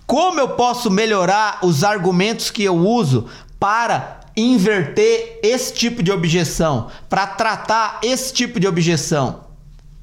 Como 0.07 0.39
eu 0.39 0.51
posso 0.51 0.91
melhorar 0.91 1.61
os 1.63 1.83
argumentos 1.83 2.51
que 2.51 2.65
eu 2.65 2.77
uso 2.77 3.27
para 3.59 4.20
inverter 4.37 5.41
esse 5.43 5.73
tipo 5.73 6.03
de 6.03 6.13
objeção, 6.13 6.89
para 7.09 7.27
tratar 7.27 8.01
esse 8.03 8.33
tipo 8.33 8.59
de 8.59 8.67
objeção. 8.67 9.41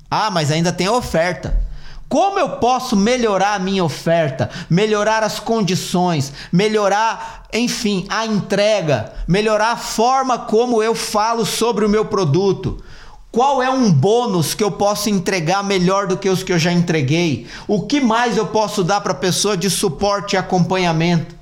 Ah, 0.10 0.30
mas 0.30 0.52
ainda 0.52 0.72
tem 0.72 0.88
a 0.88 0.94
oferta. 0.94 1.66
Como 2.10 2.40
eu 2.40 2.52
posso 2.52 2.96
melhorar 2.96 3.56
a 3.56 3.60
minha 3.60 3.84
oferta, 3.84 4.50
melhorar 4.70 5.24
as 5.24 5.40
condições, 5.40 6.32
melhorar, 6.54 7.48
enfim, 7.54 8.06
a 8.08 8.26
entrega, 8.26 9.12
melhorar 9.28 9.74
a 9.74 9.78
forma 9.78 10.40
como 10.40 10.82
eu 10.82 10.96
falo 10.96 11.46
sobre 11.46 11.84
o 11.84 11.90
meu 11.90 12.06
produto? 12.06 12.82
Qual 13.30 13.62
é 13.62 13.70
um 13.70 13.92
bônus 13.92 14.54
que 14.54 14.64
eu 14.64 14.72
posso 14.72 15.10
entregar 15.10 15.64
melhor 15.64 16.08
do 16.08 16.18
que 16.18 16.30
os 16.30 16.44
que 16.44 16.54
eu 16.54 16.58
já 16.58 16.72
entreguei? 16.72 17.46
O 17.68 17.82
que 17.82 18.00
mais 18.00 18.38
eu 18.38 18.48
posso 18.48 18.86
dar 18.86 19.02
para 19.02 19.12
a 19.12 19.16
pessoa 19.16 19.58
de 19.58 19.70
suporte 19.70 20.34
e 20.34 20.38
acompanhamento? 20.38 21.37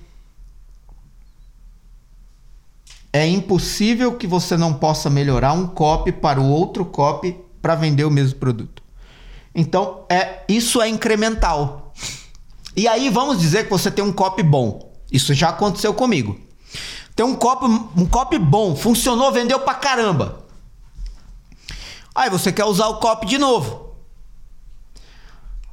É 3.16 3.26
impossível 3.26 4.18
que 4.18 4.28
você 4.28 4.58
não 4.58 4.74
possa 4.74 5.10
melhorar 5.10 5.54
um 5.54 5.66
copy 5.68 6.12
para 6.12 6.38
o 6.38 6.50
outro 6.50 6.84
copy 6.84 7.40
para 7.62 7.74
vender 7.74 8.04
o 8.04 8.12
mesmo 8.12 8.38
produto. 8.40 8.84
Então, 9.56 10.04
é 10.10 10.44
isso 10.50 10.82
é 10.82 10.90
incremental. 10.90 11.94
E 12.76 12.90
aí 12.90 13.10
vamos 13.10 13.40
dizer 13.40 13.64
que 13.64 13.70
você 13.70 13.90
tem 13.90 14.04
um 14.04 14.12
copy 14.12 14.44
bom. 14.44 14.92
Isso 15.10 15.34
já 15.34 15.48
aconteceu 15.48 15.94
comigo. 15.94 16.38
Tem 17.16 17.26
um 17.26 17.36
copy, 17.36 17.66
um 17.96 18.06
copy 18.06 18.38
bom, 18.38 18.76
funcionou, 18.76 19.32
vendeu 19.32 19.62
pra 19.62 19.76
caramba. 19.76 20.44
Aí 22.14 22.30
você 22.30 22.52
quer 22.52 22.66
usar 22.66 22.88
o 22.88 23.00
copy 23.00 23.28
de 23.28 23.38
novo. 23.38 23.96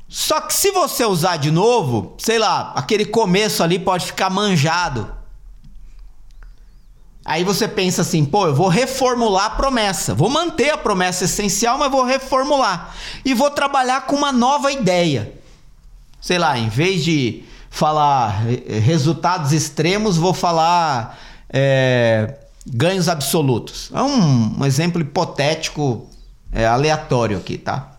Só 0.08 0.40
que 0.42 0.54
se 0.54 0.70
você 0.70 1.04
usar 1.04 1.38
de 1.38 1.50
novo, 1.50 2.14
sei 2.18 2.38
lá, 2.38 2.72
aquele 2.76 3.04
começo 3.04 3.64
ali 3.64 3.80
pode 3.80 4.06
ficar 4.06 4.30
manjado. 4.30 5.21
Aí 7.24 7.44
você 7.44 7.68
pensa 7.68 8.02
assim, 8.02 8.24
pô, 8.24 8.46
eu 8.46 8.54
vou 8.54 8.68
reformular 8.68 9.46
a 9.46 9.50
promessa. 9.50 10.14
Vou 10.14 10.28
manter 10.28 10.70
a 10.70 10.78
promessa 10.78 11.24
essencial, 11.24 11.78
mas 11.78 11.90
vou 11.90 12.04
reformular. 12.04 12.94
E 13.24 13.32
vou 13.32 13.50
trabalhar 13.50 14.06
com 14.06 14.16
uma 14.16 14.32
nova 14.32 14.72
ideia. 14.72 15.32
Sei 16.20 16.38
lá, 16.38 16.58
em 16.58 16.68
vez 16.68 17.04
de 17.04 17.44
falar 17.70 18.42
resultados 18.82 19.52
extremos, 19.52 20.16
vou 20.16 20.34
falar 20.34 21.18
é, 21.48 22.34
ganhos 22.66 23.08
absolutos. 23.08 23.90
É 23.94 24.02
um, 24.02 24.60
um 24.60 24.64
exemplo 24.64 25.00
hipotético, 25.00 26.08
é, 26.52 26.66
aleatório 26.66 27.38
aqui, 27.38 27.56
tá? 27.56 27.92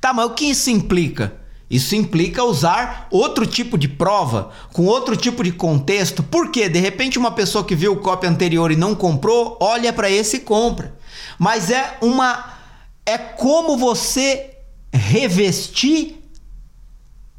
Tá, 0.00 0.12
mas 0.12 0.26
o 0.26 0.30
que 0.30 0.46
isso 0.46 0.70
implica? 0.70 1.34
Isso 1.70 1.94
implica 1.94 2.42
usar 2.42 3.06
outro 3.12 3.46
tipo 3.46 3.78
de 3.78 3.86
prova, 3.86 4.50
com 4.72 4.86
outro 4.86 5.16
tipo 5.16 5.44
de 5.44 5.52
contexto. 5.52 6.20
Porque 6.20 6.68
de 6.68 6.80
repente 6.80 7.16
uma 7.16 7.30
pessoa 7.30 7.64
que 7.64 7.76
viu 7.76 7.92
o 7.92 8.00
copy 8.00 8.26
anterior 8.26 8.72
e 8.72 8.76
não 8.76 8.92
comprou, 8.92 9.56
olha 9.60 9.92
para 9.92 10.10
esse 10.10 10.38
e 10.38 10.40
compra. 10.40 10.98
Mas 11.38 11.70
é 11.70 11.96
uma 12.02 12.58
é 13.06 13.16
como 13.16 13.76
você 13.76 14.50
revestir 14.92 16.16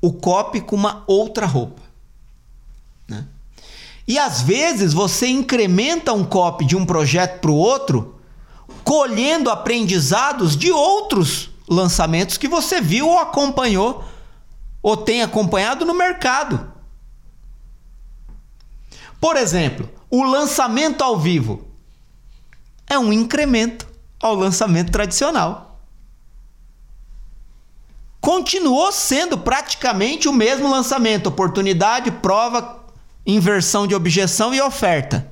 o 0.02 0.14
copy 0.14 0.62
com 0.62 0.78
uma 0.78 1.04
outra 1.08 1.46
roupa. 1.46 1.82
Né? 3.08 3.26
E 4.08 4.18
às 4.18 4.42
vezes 4.42 4.94
você 4.94 5.28
incrementa 5.28 6.14
um 6.14 6.24
copy 6.24 6.66
de 6.66 6.76
um 6.78 6.86
projeto 6.86 7.42
para 7.42 7.52
o 7.52 7.56
outro, 7.56 8.16
colhendo 8.84 9.50
aprendizados 9.50 10.56
de 10.56 10.72
outros 10.72 11.50
lançamentos 11.70 12.38
que 12.38 12.48
você 12.48 12.82
viu 12.82 13.08
ou 13.08 13.20
acompanhou 13.20 14.04
ou 14.82 14.98
tem 14.98 15.22
acompanhado 15.22 15.86
no 15.86 15.94
mercado. 15.94 16.72
Por 19.20 19.38
exemplo, 19.38 19.90
o 20.10 20.24
lançamento 20.24 21.04
ao 21.04 21.18
vivo 21.18 21.68
é 22.88 22.98
um 22.98 23.14
incremento 23.14 23.88
ao 24.20 24.36
lançamento 24.36 24.92
tradicional. 24.92 25.80
Continuou 28.20 28.92
sendo 28.92 29.38
praticamente 29.38 30.28
o 30.28 30.34
mesmo 30.34 30.70
lançamento: 30.70 31.28
oportunidade, 31.28 32.12
prova, 32.12 32.86
inversão 33.26 33.88
de 33.88 33.96
objeção 33.96 34.54
e 34.54 34.62
oferta. 34.62 35.31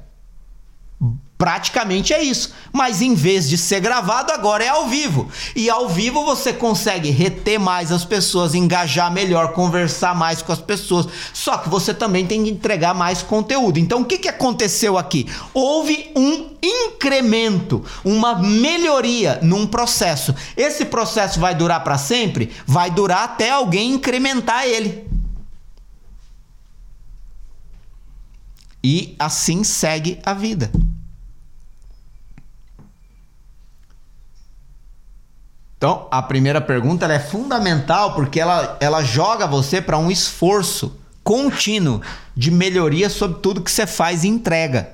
Praticamente 1.39 2.13
é 2.13 2.21
isso. 2.21 2.51
Mas 2.73 3.01
em 3.01 3.15
vez 3.15 3.47
de 3.47 3.57
ser 3.57 3.79
gravado, 3.79 4.29
agora 4.29 4.61
é 4.61 4.67
ao 4.67 4.89
vivo. 4.89 5.29
E 5.55 5.69
ao 5.69 5.87
vivo 5.87 6.25
você 6.25 6.51
consegue 6.51 7.11
reter 7.11 7.57
mais 7.57 7.93
as 7.93 8.03
pessoas, 8.03 8.53
engajar 8.53 9.09
melhor, 9.09 9.53
conversar 9.53 10.13
mais 10.13 10.41
com 10.41 10.51
as 10.51 10.59
pessoas. 10.59 11.07
Só 11.33 11.57
que 11.57 11.69
você 11.69 11.93
também 11.93 12.27
tem 12.27 12.43
que 12.43 12.49
entregar 12.49 12.93
mais 12.93 13.23
conteúdo. 13.23 13.79
Então 13.79 14.01
o 14.01 14.05
que, 14.05 14.17
que 14.17 14.27
aconteceu 14.27 14.97
aqui? 14.97 15.29
Houve 15.53 16.11
um 16.13 16.49
incremento, 16.61 17.85
uma 18.03 18.35
melhoria 18.35 19.39
num 19.41 19.65
processo. 19.65 20.35
Esse 20.57 20.83
processo 20.83 21.39
vai 21.39 21.55
durar 21.55 21.85
para 21.85 21.97
sempre? 21.97 22.51
Vai 22.67 22.91
durar 22.91 23.23
até 23.23 23.49
alguém 23.49 23.93
incrementar 23.93 24.65
ele. 24.65 25.07
E 28.83 29.15
assim 29.17 29.63
segue 29.63 30.19
a 30.25 30.33
vida. 30.33 30.69
Então, 35.79 36.09
a 36.11 36.21
primeira 36.21 36.59
pergunta 36.59 37.05
é 37.05 37.19
fundamental 37.19 38.13
porque 38.13 38.37
ela, 38.37 38.77
ela 38.81 39.01
joga 39.01 39.47
você 39.47 39.81
para 39.81 39.97
um 39.97 40.11
esforço 40.11 40.99
contínuo 41.23 42.01
de 42.35 42.51
melhoria 42.51 43.09
sobre 43.09 43.39
tudo 43.39 43.61
que 43.61 43.71
você 43.71 43.87
faz 43.87 44.25
e 44.25 44.27
entrega. 44.27 44.91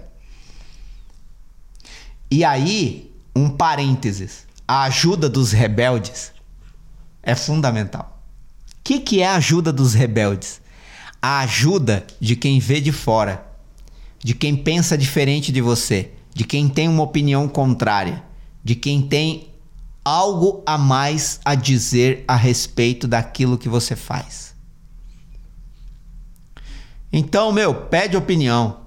E 2.29 2.45
aí, 2.45 3.11
um 3.35 3.49
parênteses: 3.49 4.45
a 4.67 4.83
ajuda 4.83 5.27
dos 5.27 5.51
rebeldes 5.51 6.31
é 7.23 7.33
fundamental. 7.33 8.21
O 8.77 8.83
que, 8.83 8.99
que 8.99 9.21
é 9.23 9.27
a 9.27 9.37
ajuda 9.37 9.73
dos 9.73 9.95
rebeldes? 9.95 10.61
A 11.19 11.39
ajuda 11.39 12.05
de 12.19 12.35
quem 12.35 12.59
vê 12.59 12.79
de 12.79 12.91
fora, 12.91 13.43
de 14.23 14.35
quem 14.35 14.55
pensa 14.55 14.95
diferente 14.95 15.51
de 15.51 15.61
você, 15.61 16.11
de 16.31 16.43
quem 16.43 16.69
tem 16.69 16.87
uma 16.87 17.01
opinião 17.01 17.47
contrária, 17.47 18.23
de 18.63 18.75
quem 18.75 19.01
tem 19.01 19.54
algo 20.05 20.61
a 20.67 20.77
mais 20.77 21.39
a 21.43 21.55
dizer 21.55 22.23
a 22.27 22.35
respeito 22.35 23.07
daquilo 23.07 23.57
que 23.57 23.67
você 23.67 23.95
faz. 23.95 24.53
Então, 27.11 27.51
meu, 27.51 27.73
pede 27.73 28.15
opinião. 28.15 28.81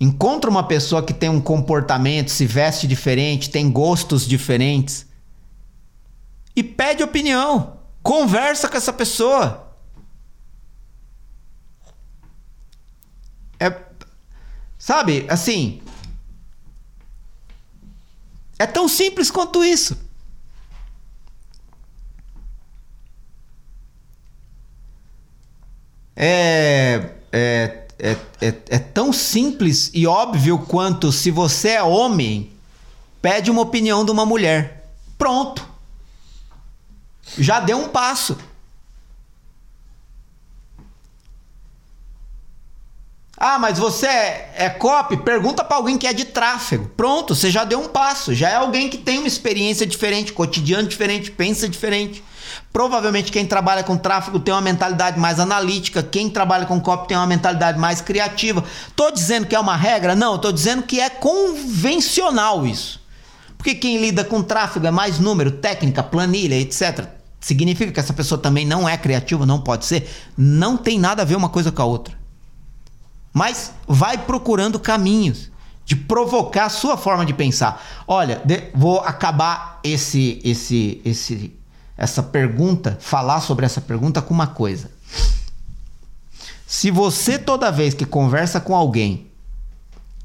Encontra 0.00 0.48
uma 0.48 0.62
pessoa 0.62 1.02
que 1.02 1.12
tem 1.12 1.28
um 1.28 1.40
comportamento, 1.40 2.30
se 2.30 2.46
veste 2.46 2.86
diferente, 2.86 3.50
tem 3.50 3.70
gostos 3.70 4.26
diferentes. 4.26 5.06
E 6.56 6.62
pede 6.62 7.02
opinião. 7.02 7.78
Conversa 8.02 8.66
com 8.68 8.78
essa 8.78 8.92
pessoa. 8.92 9.74
É. 13.58 13.76
Sabe, 14.78 15.26
assim. 15.28 15.82
É 18.60 18.66
tão 18.66 18.86
simples 18.86 19.30
quanto 19.30 19.64
isso. 19.64 19.96
É, 26.14 27.08
é, 27.32 27.86
é, 27.98 28.16
é, 28.42 28.54
é 28.68 28.78
tão 28.78 29.14
simples 29.14 29.90
e 29.94 30.06
óbvio 30.06 30.58
quanto 30.58 31.10
se 31.10 31.30
você 31.30 31.70
é 31.70 31.82
homem, 31.82 32.52
pede 33.22 33.50
uma 33.50 33.62
opinião 33.62 34.04
de 34.04 34.10
uma 34.10 34.26
mulher. 34.26 34.92
Pronto. 35.16 35.66
Já 37.38 37.60
deu 37.60 37.78
um 37.78 37.88
passo. 37.88 38.36
Ah, 43.42 43.58
mas 43.58 43.78
você 43.78 44.06
é, 44.06 44.52
é 44.54 44.68
copy? 44.68 45.16
Pergunta 45.16 45.64
para 45.64 45.78
alguém 45.78 45.96
que 45.96 46.06
é 46.06 46.12
de 46.12 46.26
tráfego. 46.26 46.90
Pronto, 46.94 47.34
você 47.34 47.50
já 47.50 47.64
deu 47.64 47.80
um 47.80 47.88
passo. 47.88 48.34
Já 48.34 48.50
é 48.50 48.56
alguém 48.56 48.90
que 48.90 48.98
tem 48.98 49.16
uma 49.16 49.26
experiência 49.26 49.86
diferente, 49.86 50.34
cotidiano 50.34 50.86
diferente, 50.86 51.30
pensa 51.30 51.66
diferente. 51.66 52.22
Provavelmente 52.70 53.32
quem 53.32 53.46
trabalha 53.46 53.82
com 53.82 53.96
tráfego 53.96 54.38
tem 54.38 54.52
uma 54.52 54.60
mentalidade 54.60 55.18
mais 55.18 55.40
analítica, 55.40 56.02
quem 56.02 56.28
trabalha 56.28 56.66
com 56.66 56.78
copy 56.78 57.08
tem 57.08 57.16
uma 57.16 57.26
mentalidade 57.26 57.78
mais 57.78 58.02
criativa. 58.02 58.62
Tô 58.94 59.10
dizendo 59.10 59.46
que 59.46 59.56
é 59.56 59.58
uma 59.60 59.74
regra? 59.74 60.14
Não, 60.14 60.36
tô 60.36 60.52
dizendo 60.52 60.82
que 60.82 61.00
é 61.00 61.08
convencional 61.08 62.66
isso. 62.66 63.00
Porque 63.56 63.74
quem 63.74 64.02
lida 64.02 64.22
com 64.22 64.42
tráfego 64.42 64.86
é 64.86 64.90
mais 64.90 65.18
número, 65.18 65.50
técnica, 65.50 66.02
planilha, 66.02 66.56
etc. 66.56 67.06
Significa 67.40 67.90
que 67.90 68.00
essa 68.00 68.12
pessoa 68.12 68.38
também 68.38 68.66
não 68.66 68.86
é 68.86 68.98
criativa, 68.98 69.46
não 69.46 69.62
pode 69.62 69.86
ser. 69.86 70.10
Não 70.36 70.76
tem 70.76 70.98
nada 70.98 71.22
a 71.22 71.24
ver 71.24 71.36
uma 71.36 71.48
coisa 71.48 71.72
com 71.72 71.80
a 71.80 71.86
outra. 71.86 72.19
Mas 73.32 73.72
vai 73.86 74.18
procurando 74.18 74.78
caminhos 74.78 75.50
de 75.84 75.96
provocar 75.96 76.66
a 76.66 76.70
sua 76.70 76.96
forma 76.96 77.26
de 77.26 77.34
pensar. 77.34 77.84
Olha, 78.06 78.40
de, 78.44 78.70
vou 78.74 79.00
acabar 79.00 79.80
esse, 79.82 80.40
esse, 80.44 81.00
esse, 81.04 81.52
essa 81.96 82.22
pergunta, 82.22 82.96
falar 83.00 83.40
sobre 83.40 83.66
essa 83.66 83.80
pergunta 83.80 84.22
com 84.22 84.32
uma 84.32 84.46
coisa. 84.46 84.90
Se 86.66 86.90
você 86.90 87.38
toda 87.38 87.72
vez 87.72 87.94
que 87.94 88.06
conversa 88.06 88.60
com 88.60 88.76
alguém 88.76 89.26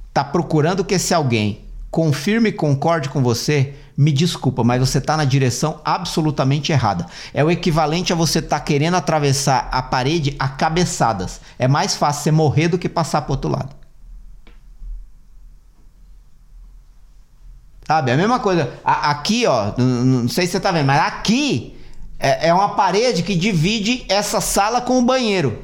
está 0.10 0.24
procurando 0.24 0.86
que 0.86 0.94
esse 0.94 1.14
alguém 1.14 1.65
confirme 1.96 2.50
e 2.50 2.52
concorde 2.52 3.08
com 3.08 3.24
você, 3.24 3.74
me 3.96 4.12
desculpa, 4.12 4.66
mas 4.66 4.82
você 4.82 4.98
está 4.98 5.16
na 5.16 5.24
direção 5.24 5.80
absolutamente 5.86 6.74
errada. 6.74 7.06
É 7.34 7.42
o 7.42 7.50
equivalente 7.50 8.12
a 8.12 8.16
você 8.18 8.40
estar 8.40 8.60
tá 8.60 8.66
querendo 8.66 8.96
atravessar 8.96 9.70
a 9.72 9.82
parede 9.82 10.36
a 10.38 10.50
cabeçadas. 10.50 11.40
É 11.58 11.70
mais 11.70 11.96
fácil 11.96 12.24
você 12.24 12.32
morrer 12.32 12.68
do 12.68 12.78
que 12.78 12.90
passar 12.90 13.22
para 13.22 13.32
outro 13.32 13.50
lado. 13.50 13.74
Sabe, 17.88 18.12
é 18.12 18.16
a 18.16 18.18
mesma 18.18 18.42
coisa. 18.42 18.74
A, 18.84 19.12
aqui, 19.12 19.46
ó, 19.48 19.72
não, 19.78 20.28
sei 20.28 20.48
se 20.48 20.52
você 20.52 20.60
tá 20.60 20.74
vendo, 20.74 20.88
mas 20.88 21.00
aqui 21.00 21.78
é, 22.20 22.50
é 22.50 22.54
uma 22.54 22.76
parede 22.76 23.24
que 23.24 23.36
divide 23.36 24.06
essa 24.10 24.42
sala 24.42 24.82
com 24.82 25.00
o 25.00 25.02
banheiro. 25.02 25.64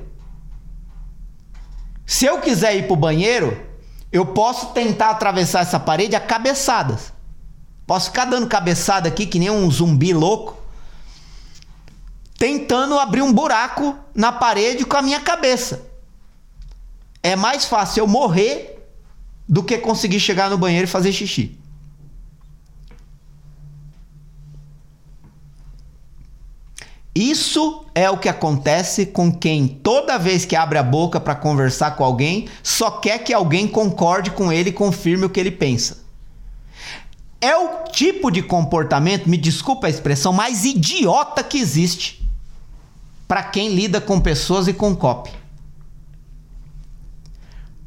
Se 2.05 2.25
eu 2.25 2.39
quiser 2.39 2.73
ir 2.77 2.87
pro 2.87 2.95
banheiro, 2.95 3.69
eu 4.11 4.25
posso 4.25 4.67
tentar 4.67 5.11
atravessar 5.11 5.61
essa 5.61 5.79
parede 5.79 6.15
a 6.15 6.19
cabeçadas. 6.19 7.13
Posso 7.87 8.07
ficar 8.09 8.25
dando 8.25 8.47
cabeçada 8.47 9.07
aqui 9.07 9.25
que 9.25 9.39
nem 9.39 9.49
um 9.49 9.69
zumbi 9.71 10.13
louco, 10.13 10.57
tentando 12.37 12.99
abrir 12.99 13.21
um 13.21 13.31
buraco 13.31 13.95
na 14.13 14.31
parede 14.31 14.85
com 14.85 14.97
a 14.97 15.01
minha 15.01 15.19
cabeça. 15.19 15.87
É 17.23 17.35
mais 17.35 17.65
fácil 17.65 18.01
eu 18.01 18.07
morrer 18.07 18.79
do 19.47 19.63
que 19.63 19.77
conseguir 19.77 20.19
chegar 20.19 20.49
no 20.49 20.57
banheiro 20.57 20.85
e 20.85 20.89
fazer 20.89 21.11
xixi. 21.11 21.60
Isso 27.13 27.85
é 27.93 28.09
o 28.09 28.17
que 28.17 28.29
acontece 28.29 29.05
com 29.05 29.31
quem 29.31 29.67
toda 29.67 30.17
vez 30.17 30.45
que 30.45 30.55
abre 30.55 30.77
a 30.77 30.83
boca 30.83 31.19
para 31.19 31.35
conversar 31.35 31.91
com 31.91 32.05
alguém, 32.05 32.47
só 32.63 32.89
quer 32.89 33.19
que 33.19 33.33
alguém 33.33 33.67
concorde 33.67 34.31
com 34.31 34.51
ele 34.51 34.69
e 34.69 34.73
confirme 34.73 35.25
o 35.25 35.29
que 35.29 35.39
ele 35.39 35.51
pensa. 35.51 35.99
É 37.41 37.55
o 37.57 37.83
tipo 37.91 38.31
de 38.31 38.41
comportamento, 38.41 39.27
me 39.27 39.35
desculpa 39.35 39.87
a 39.87 39.89
expressão, 39.89 40.31
mais 40.31 40.63
idiota 40.63 41.43
que 41.43 41.57
existe 41.57 42.21
para 43.27 43.43
quem 43.43 43.73
lida 43.73 43.99
com 43.99 44.19
pessoas 44.19 44.67
e 44.67 44.73
com 44.73 44.95
copy. 44.95 45.31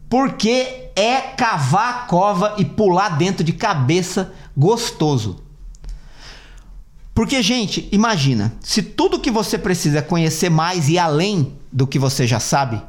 Porque 0.09 0.91
é 0.97 1.21
cavar 1.21 1.89
a 1.89 1.99
cova 2.07 2.55
e 2.59 2.65
pular 2.65 3.11
dentro 3.11 3.43
de 3.43 3.53
cabeça 3.53 4.35
gostoso. 4.57 5.44
Porque, 7.15 7.41
gente, 7.43 7.89
imagina, 7.93 8.53
se 8.61 8.83
tudo 8.83 9.21
que 9.21 9.31
você 9.31 9.57
precisa 9.57 9.99
é 9.99 10.03
conhecer 10.03 10.51
mais 10.51 10.89
e 10.89 10.99
além 10.99 11.53
do 11.73 11.87
que 11.87 11.99
você 11.99 12.27
já 12.27 12.41
sabe, 12.41 12.83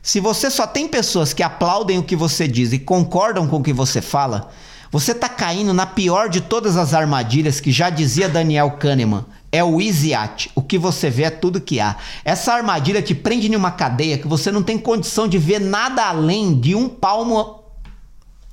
se 0.00 0.20
você 0.20 0.50
só 0.50 0.66
tem 0.66 0.86
pessoas 0.86 1.32
que 1.32 1.42
aplaudem 1.42 1.98
o 1.98 2.02
que 2.02 2.14
você 2.14 2.46
diz 2.46 2.72
e 2.72 2.78
concordam 2.78 3.46
com 3.48 3.56
o 3.56 3.62
que 3.62 3.72
você 3.72 4.00
fala, 4.00 4.50
você 4.90 5.12
está 5.12 5.28
caindo 5.28 5.72
na 5.74 5.86
pior 5.86 6.28
de 6.28 6.40
todas 6.40 6.76
as 6.76 6.94
armadilhas 6.94 7.60
que 7.60 7.72
já 7.72 7.90
dizia 7.90 8.28
Daniel 8.28 8.72
Kahneman. 8.72 9.24
É 9.50 9.62
o 9.64 9.80
Easy 9.80 10.12
O 10.54 10.62
que 10.62 10.78
você 10.78 11.10
vê 11.10 11.24
é 11.24 11.30
tudo 11.30 11.60
que 11.60 11.80
há. 11.80 11.96
Essa 12.24 12.52
armadilha 12.54 13.02
te 13.02 13.14
prende 13.14 13.48
em 13.48 13.56
uma 13.56 13.70
cadeia 13.70 14.18
que 14.18 14.28
você 14.28 14.52
não 14.52 14.62
tem 14.62 14.78
condição 14.78 15.26
de 15.26 15.38
ver 15.38 15.60
nada 15.60 16.04
além 16.04 16.58
de 16.58 16.74
um 16.74 16.88
palmo 16.88 17.62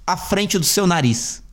à 0.06 0.18
frente 0.18 0.58
do 0.58 0.66
seu 0.66 0.88
nariz. 0.88 1.44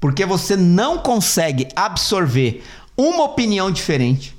Porque 0.00 0.24
você 0.24 0.56
não 0.56 0.98
consegue 0.98 1.68
absorver 1.76 2.64
uma 2.96 3.24
opinião 3.24 3.70
diferente, 3.70 4.34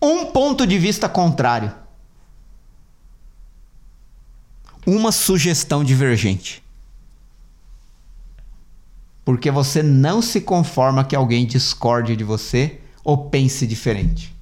um 0.00 0.26
ponto 0.26 0.66
de 0.66 0.78
vista 0.78 1.08
contrário 1.08 1.72
uma 4.88 5.12
sugestão 5.12 5.84
divergente. 5.84 6.62
Porque 9.22 9.50
você 9.50 9.82
não 9.82 10.22
se 10.22 10.40
conforma 10.40 11.04
que 11.04 11.14
alguém 11.14 11.46
discorde 11.46 12.16
de 12.16 12.24
você 12.24 12.80
ou 13.04 13.28
pense 13.28 13.66
diferente. 13.66 14.34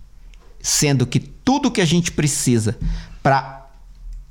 Sendo 0.61 1.05
que 1.05 1.19
tudo 1.19 1.71
que 1.71 1.81
a 1.81 1.85
gente 1.85 2.13
precisa 2.13 2.79
para 3.23 3.67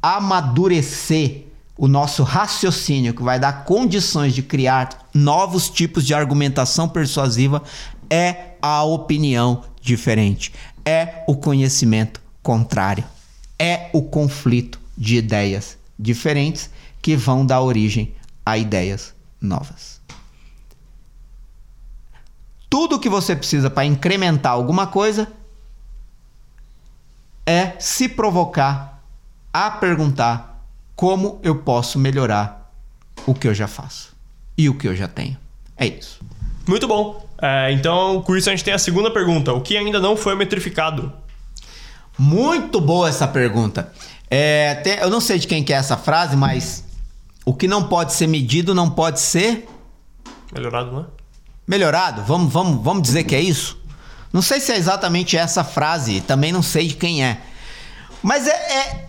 amadurecer 0.01 1.44
o 1.77 1.87
nosso 1.87 2.23
raciocínio, 2.23 3.13
que 3.13 3.23
vai 3.23 3.39
dar 3.39 3.65
condições 3.65 4.33
de 4.33 4.41
criar 4.41 5.09
novos 5.13 5.69
tipos 5.69 6.05
de 6.05 6.13
argumentação 6.13 6.87
persuasiva, 6.87 7.61
é 8.09 8.53
a 8.61 8.83
opinião 8.83 9.63
diferente, 9.81 10.53
é 10.85 11.23
o 11.27 11.35
conhecimento 11.35 12.21
contrário, 12.41 13.03
é 13.59 13.89
o 13.93 14.01
conflito 14.01 14.79
de 14.97 15.17
ideias 15.17 15.77
diferentes 15.99 16.69
que 17.01 17.15
vão 17.15 17.45
dar 17.45 17.61
origem 17.61 18.13
a 18.45 18.57
ideias 18.57 19.13
novas. 19.41 20.01
Tudo 22.69 22.99
que 22.99 23.09
você 23.09 23.35
precisa 23.35 23.69
para 23.69 23.85
incrementar 23.85 24.51
alguma 24.51 24.87
coisa 24.87 25.31
é 27.45 27.73
se 27.79 28.09
provocar 28.09 29.03
a 29.53 29.71
perguntar 29.71 30.54
como 30.95 31.39
eu 31.43 31.57
posso 31.57 31.99
melhorar 31.99 32.71
o 33.25 33.33
que 33.33 33.47
eu 33.47 33.53
já 33.53 33.67
faço 33.67 34.15
e 34.57 34.69
o 34.69 34.73
que 34.77 34.87
eu 34.87 34.95
já 34.95 35.07
tenho. 35.07 35.37
É 35.77 35.85
isso. 35.87 36.19
Muito 36.67 36.87
bom. 36.87 37.25
É, 37.41 37.71
então, 37.71 38.21
com 38.21 38.35
isso 38.35 38.49
a 38.49 38.53
gente 38.53 38.63
tem 38.63 38.73
a 38.73 38.79
segunda 38.79 39.11
pergunta. 39.11 39.51
O 39.53 39.61
que 39.61 39.75
ainda 39.77 39.99
não 39.99 40.15
foi 40.15 40.35
metrificado? 40.35 41.11
Muito 42.17 42.79
boa 42.79 43.09
essa 43.09 43.27
pergunta. 43.27 43.91
É, 44.29 44.75
tem- 44.75 44.97
eu 44.99 45.09
não 45.09 45.19
sei 45.19 45.37
de 45.37 45.47
quem 45.47 45.63
que 45.63 45.73
é 45.73 45.75
essa 45.75 45.97
frase, 45.97 46.35
mas 46.35 46.83
o 47.45 47.53
que 47.53 47.67
não 47.67 47.83
pode 47.87 48.13
ser 48.13 48.27
medido 48.27 48.73
não 48.73 48.89
pode 48.89 49.19
ser 49.19 49.67
Melhorado, 50.53 50.95
né? 51.01 51.05
melhorado. 51.67 52.23
Vamos, 52.23 52.51
vamos, 52.53 52.81
vamos 52.83 53.03
dizer 53.03 53.25
que 53.25 53.35
é 53.35 53.41
isso? 53.41 53.77
Não 54.31 54.41
sei 54.41 54.59
se 54.59 54.71
é 54.71 54.77
exatamente 54.77 55.35
essa 55.37 55.63
frase, 55.63 56.21
também 56.21 56.51
não 56.51 56.61
sei 56.63 56.87
de 56.87 56.95
quem 56.95 57.23
é. 57.23 57.41
Mas 58.23 58.47
é, 58.47 58.51
é- 58.51 59.05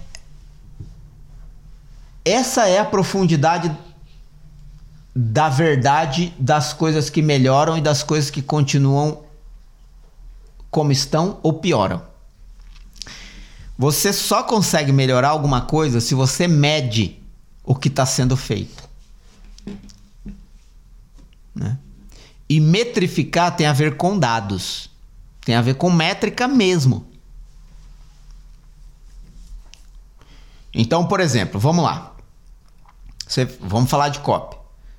essa 2.26 2.68
é 2.68 2.80
a 2.80 2.84
profundidade 2.84 3.74
da 5.14 5.48
verdade 5.48 6.34
das 6.38 6.72
coisas 6.72 7.08
que 7.08 7.22
melhoram 7.22 7.78
e 7.78 7.80
das 7.80 8.02
coisas 8.02 8.30
que 8.30 8.42
continuam 8.42 9.24
como 10.68 10.90
estão 10.90 11.38
ou 11.40 11.54
pioram. 11.54 12.02
Você 13.78 14.12
só 14.12 14.42
consegue 14.42 14.90
melhorar 14.90 15.28
alguma 15.28 15.60
coisa 15.60 16.00
se 16.00 16.16
você 16.16 16.48
mede 16.48 17.22
o 17.62 17.76
que 17.76 17.86
está 17.86 18.04
sendo 18.04 18.36
feito. 18.36 18.88
Né? 21.54 21.78
E 22.48 22.58
metrificar 22.58 23.54
tem 23.54 23.66
a 23.66 23.72
ver 23.72 23.96
com 23.96 24.18
dados. 24.18 24.90
Tem 25.44 25.54
a 25.54 25.62
ver 25.62 25.76
com 25.76 25.90
métrica 25.90 26.48
mesmo. 26.48 27.06
Então, 30.74 31.06
por 31.06 31.20
exemplo, 31.20 31.60
vamos 31.60 31.84
lá. 31.84 32.15
Você- 33.26 33.44
vamos 33.44 33.90
falar 33.90 34.08
de 34.08 34.20
copy. 34.20 34.56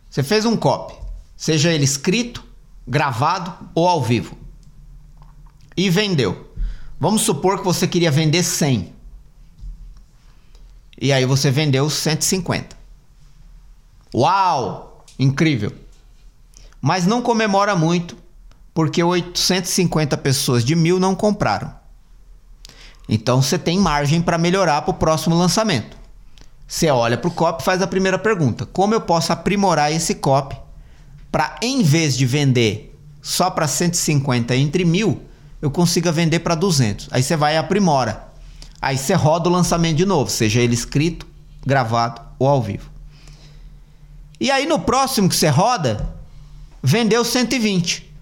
Você 0.09 0.23
fez 0.23 0.45
um 0.45 0.57
copy, 0.57 0.95
seja 1.35 1.71
ele 1.71 1.85
escrito, 1.85 2.43
gravado 2.87 3.53
ou 3.73 3.87
ao 3.87 4.01
vivo. 4.01 4.37
E 5.75 5.89
vendeu. 5.89 6.51
Vamos 6.99 7.21
supor 7.21 7.59
que 7.59 7.65
você 7.65 7.87
queria 7.87 8.09
vender 8.11 8.43
100. 8.43 8.93
E 10.99 11.13
aí 11.13 11.25
você 11.25 11.51
vendeu 11.51 11.89
150. 11.89 12.75
Uau! 14.13 15.05
Incrível. 15.19 15.73
Mas 16.81 17.05
não 17.05 17.21
comemora 17.21 17.75
muito, 17.75 18.17
porque 18.73 19.03
850 19.03 20.17
pessoas 20.17 20.63
de 20.63 20.75
mil 20.75 20.99
não 20.99 21.15
compraram. 21.15 21.73
Então 23.09 23.41
você 23.41 23.57
tem 23.57 23.79
margem 23.79 24.21
para 24.21 24.37
melhorar 24.37 24.81
para 24.81 24.91
o 24.91 24.93
próximo 24.95 25.35
lançamento. 25.35 25.96
Você 26.67 26.91
olha 26.91 27.17
para 27.17 27.29
o 27.29 27.33
copy 27.33 27.61
e 27.61 27.65
faz 27.65 27.81
a 27.81 27.87
primeira 27.87 28.19
pergunta: 28.19 28.65
como 28.65 28.93
eu 28.93 28.99
posso 28.99 29.31
aprimorar 29.31 29.91
esse 29.91 30.15
copy 30.15 30.57
para, 31.31 31.55
em 31.61 31.81
vez 31.81 32.17
de 32.17 32.25
vender 32.25 32.93
só 33.21 33.49
para 33.49 33.67
150 33.67 34.55
entre 34.55 34.83
mil, 34.83 35.21
eu 35.61 35.71
consiga 35.71 36.11
vender 36.11 36.39
para 36.39 36.55
200? 36.55 37.07
Aí 37.11 37.23
você 37.23 37.37
vai 37.37 37.55
e 37.55 37.57
aprimora. 37.57 38.27
Aí 38.81 38.97
você 38.97 39.13
roda 39.13 39.49
o 39.49 39.51
lançamento 39.51 39.97
de 39.97 40.05
novo, 40.05 40.29
seja 40.29 40.59
ele 40.59 40.73
escrito, 40.73 41.25
gravado 41.65 42.21
ou 42.37 42.47
ao 42.47 42.61
vivo. 42.61 42.91
E 44.39 44.51
aí 44.51 44.67
no 44.67 44.79
próximo 44.79 45.29
que 45.29 45.35
você 45.35 45.47
roda, 45.47 46.13
vendeu 46.83 47.23
120. 47.23 48.13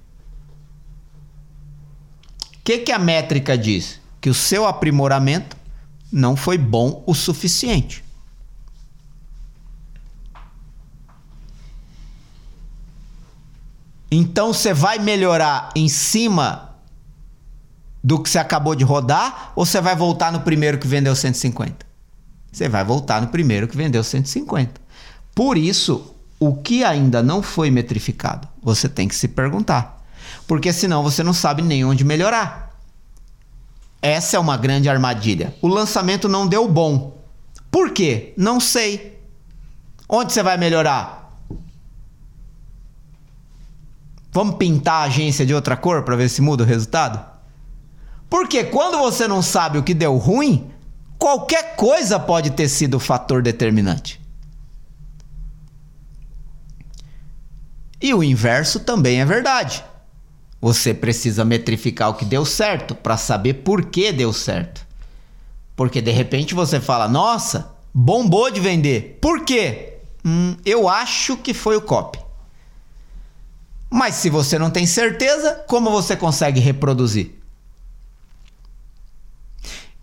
O 2.53 2.63
que, 2.63 2.77
que 2.79 2.91
a 2.91 2.99
métrica 2.99 3.57
diz? 3.57 3.99
Que 4.21 4.29
o 4.29 4.33
seu 4.33 4.65
aprimoramento 4.65 5.57
não 6.11 6.35
foi 6.35 6.57
bom 6.57 7.03
o 7.05 7.13
suficiente. 7.13 8.04
Então 14.09 14.53
você 14.53 14.73
vai 14.73 14.99
melhorar 14.99 15.69
em 15.75 15.87
cima 15.87 16.75
do 18.03 18.21
que 18.21 18.29
você 18.29 18.37
acabou 18.37 18.75
de 18.75 18.83
rodar 18.83 19.51
ou 19.55 19.65
você 19.65 19.81
vai 19.81 19.95
voltar 19.95 20.31
no 20.31 20.41
primeiro 20.41 20.77
que 20.77 20.87
vendeu 20.87 21.15
150? 21.15 21.85
Você 22.51 22.69
vai 22.69 22.83
voltar 22.83 23.21
no 23.21 23.27
primeiro 23.27 23.67
que 23.67 23.75
vendeu 23.75 24.03
150. 24.03 24.79
Por 25.33 25.57
isso, 25.57 26.15
o 26.39 26.55
que 26.55 26.83
ainda 26.83 27.21
não 27.23 27.41
foi 27.41 27.69
metrificado, 27.71 28.47
você 28.61 28.87
tem 28.87 29.07
que 29.07 29.15
se 29.15 29.27
perguntar. 29.27 30.03
Porque 30.47 30.71
senão 30.71 31.03
você 31.03 31.23
não 31.23 31.33
sabe 31.33 31.61
nem 31.61 31.83
onde 31.83 32.03
melhorar. 32.03 32.65
Essa 34.01 34.37
é 34.37 34.39
uma 34.39 34.55
grande 34.55 34.87
armadilha. 34.87 35.55
O 35.61 35.67
lançamento 35.67 36.29
não 36.29 36.47
deu 36.47 36.67
bom. 36.67 37.17
Por 37.71 37.91
quê? 37.91 38.33
Não 38.37 38.59
sei. 38.59 39.19
Onde 40.07 40.31
você 40.31 40.43
vai 40.43 40.57
melhorar? 40.57 41.24
Vamos 44.35 44.57
pintar 44.57 45.03
a 45.03 45.05
agência 45.05 45.45
de 45.45 45.53
outra 45.53 45.77
cor 45.77 46.03
para 46.03 46.17
ver 46.17 46.27
se 46.27 46.41
muda 46.41 46.61
o 46.61 46.67
resultado? 46.67 47.25
Porque 48.29 48.65
quando 48.65 48.97
você 48.97 49.29
não 49.29 49.41
sabe 49.41 49.77
o 49.77 49.83
que 49.83 49.93
deu 49.93 50.17
ruim, 50.17 50.69
qualquer 51.17 51.77
coisa 51.77 52.19
pode 52.19 52.49
ter 52.49 52.67
sido 52.67 52.95
o 52.95 52.99
fator 52.99 53.41
determinante. 53.41 54.19
E 58.01 58.13
o 58.13 58.21
inverso 58.21 58.81
também 58.81 59.21
é 59.21 59.25
verdade. 59.25 59.81
Você 60.59 60.93
precisa 60.93 61.45
metrificar 61.45 62.09
o 62.09 62.15
que 62.15 62.25
deu 62.25 62.43
certo 62.43 62.93
para 62.93 63.15
saber 63.15 63.53
por 63.63 63.85
que 63.85 64.11
deu 64.11 64.33
certo. 64.33 64.85
Porque 65.77 66.01
de 66.01 66.11
repente 66.11 66.53
você 66.53 66.81
fala: 66.81 67.07
"Nossa, 67.07 67.73
bombou 67.93 68.51
de 68.51 68.59
vender". 68.59 69.17
Por 69.21 69.45
quê? 69.45 69.99
Hum, 70.25 70.57
eu 70.65 70.89
acho 70.89 71.37
que 71.37 71.53
foi 71.53 71.77
o 71.77 71.81
copy. 71.81 72.24
Mas 73.89 74.15
se 74.15 74.29
você 74.29 74.59
não 74.59 74.69
tem 74.69 74.85
certeza, 74.85 75.63
como 75.67 75.89
você 75.89 76.15
consegue 76.15 76.59
reproduzir? 76.59 77.31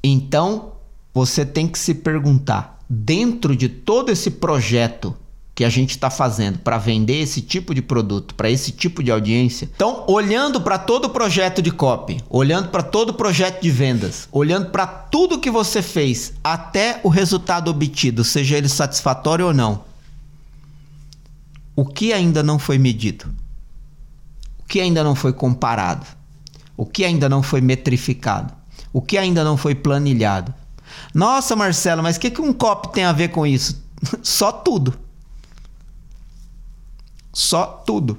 Então, 0.03 0.73
você 1.15 1.45
tem 1.45 1.69
que 1.69 1.79
se 1.79 1.95
perguntar, 1.95 2.79
dentro 2.89 3.55
de 3.55 3.69
todo 3.69 4.11
esse 4.11 4.31
projeto 4.31 5.15
que 5.55 5.65
a 5.65 5.69
gente 5.69 5.91
está 5.91 6.09
fazendo 6.09 6.59
para 6.59 6.79
vender 6.79 7.21
esse 7.21 7.43
tipo 7.43 7.75
de 7.75 7.83
produto 7.83 8.35
para 8.35 8.51
esse 8.51 8.73
tipo 8.73 9.03
de 9.03 9.11
audiência. 9.11 9.69
Então, 9.75 10.05
olhando 10.09 10.61
para 10.61 10.79
todo 10.79 11.07
o 11.07 11.11
projeto 11.11 11.61
de 11.61 11.71
copy, 11.71 12.23
olhando 12.29 12.69
para 12.69 12.83
todo 12.83 13.11
o 13.11 13.15
projeto 13.15 13.61
de 13.61 13.71
vendas, 13.71 14.29
olhando 14.33 14.71
para 14.71 14.87
tudo 14.87 15.39
que 15.39 15.51
você 15.51 15.83
fez 15.83 16.33
até 16.43 17.01
o 17.03 17.09
resultado 17.09 17.71
obtido, 17.71 18.25
seja 18.25 18.57
ele 18.57 18.69
satisfatório 18.69 19.47
ou 19.47 19.55
não, 19.55 19.85
o 21.77 21.85
que 21.85 22.13
ainda 22.13 22.43
não 22.43 22.59
foi 22.59 22.79
medido? 22.79 23.27
Que 24.73 24.81
ainda 24.81 25.05
não 25.05 25.15
foi 25.15 25.35
comparado? 25.35 26.07
O 26.79 26.87
que 26.87 27.05
ainda 27.05 27.29
não 27.29 27.43
foi 27.43 27.61
metrificado? 27.61 28.55
O 28.91 29.03
que 29.03 29.19
ainda 29.19 29.45
não 29.45 29.55
foi 29.55 29.75
planilhado? 29.75 30.55
Nossa, 31.13 31.55
Marcelo, 31.55 32.03
mas 32.03 32.17
o 32.17 32.21
que, 32.21 32.31
que 32.31 32.41
um 32.41 32.55
copy 32.55 32.91
tem 32.91 33.05
a 33.05 33.13
ver 33.13 33.29
com 33.29 33.47
isso? 33.47 33.85
Só 34.23 34.51
tudo. 34.51 34.99
Só 37.35 37.67
tudo. 37.67 38.17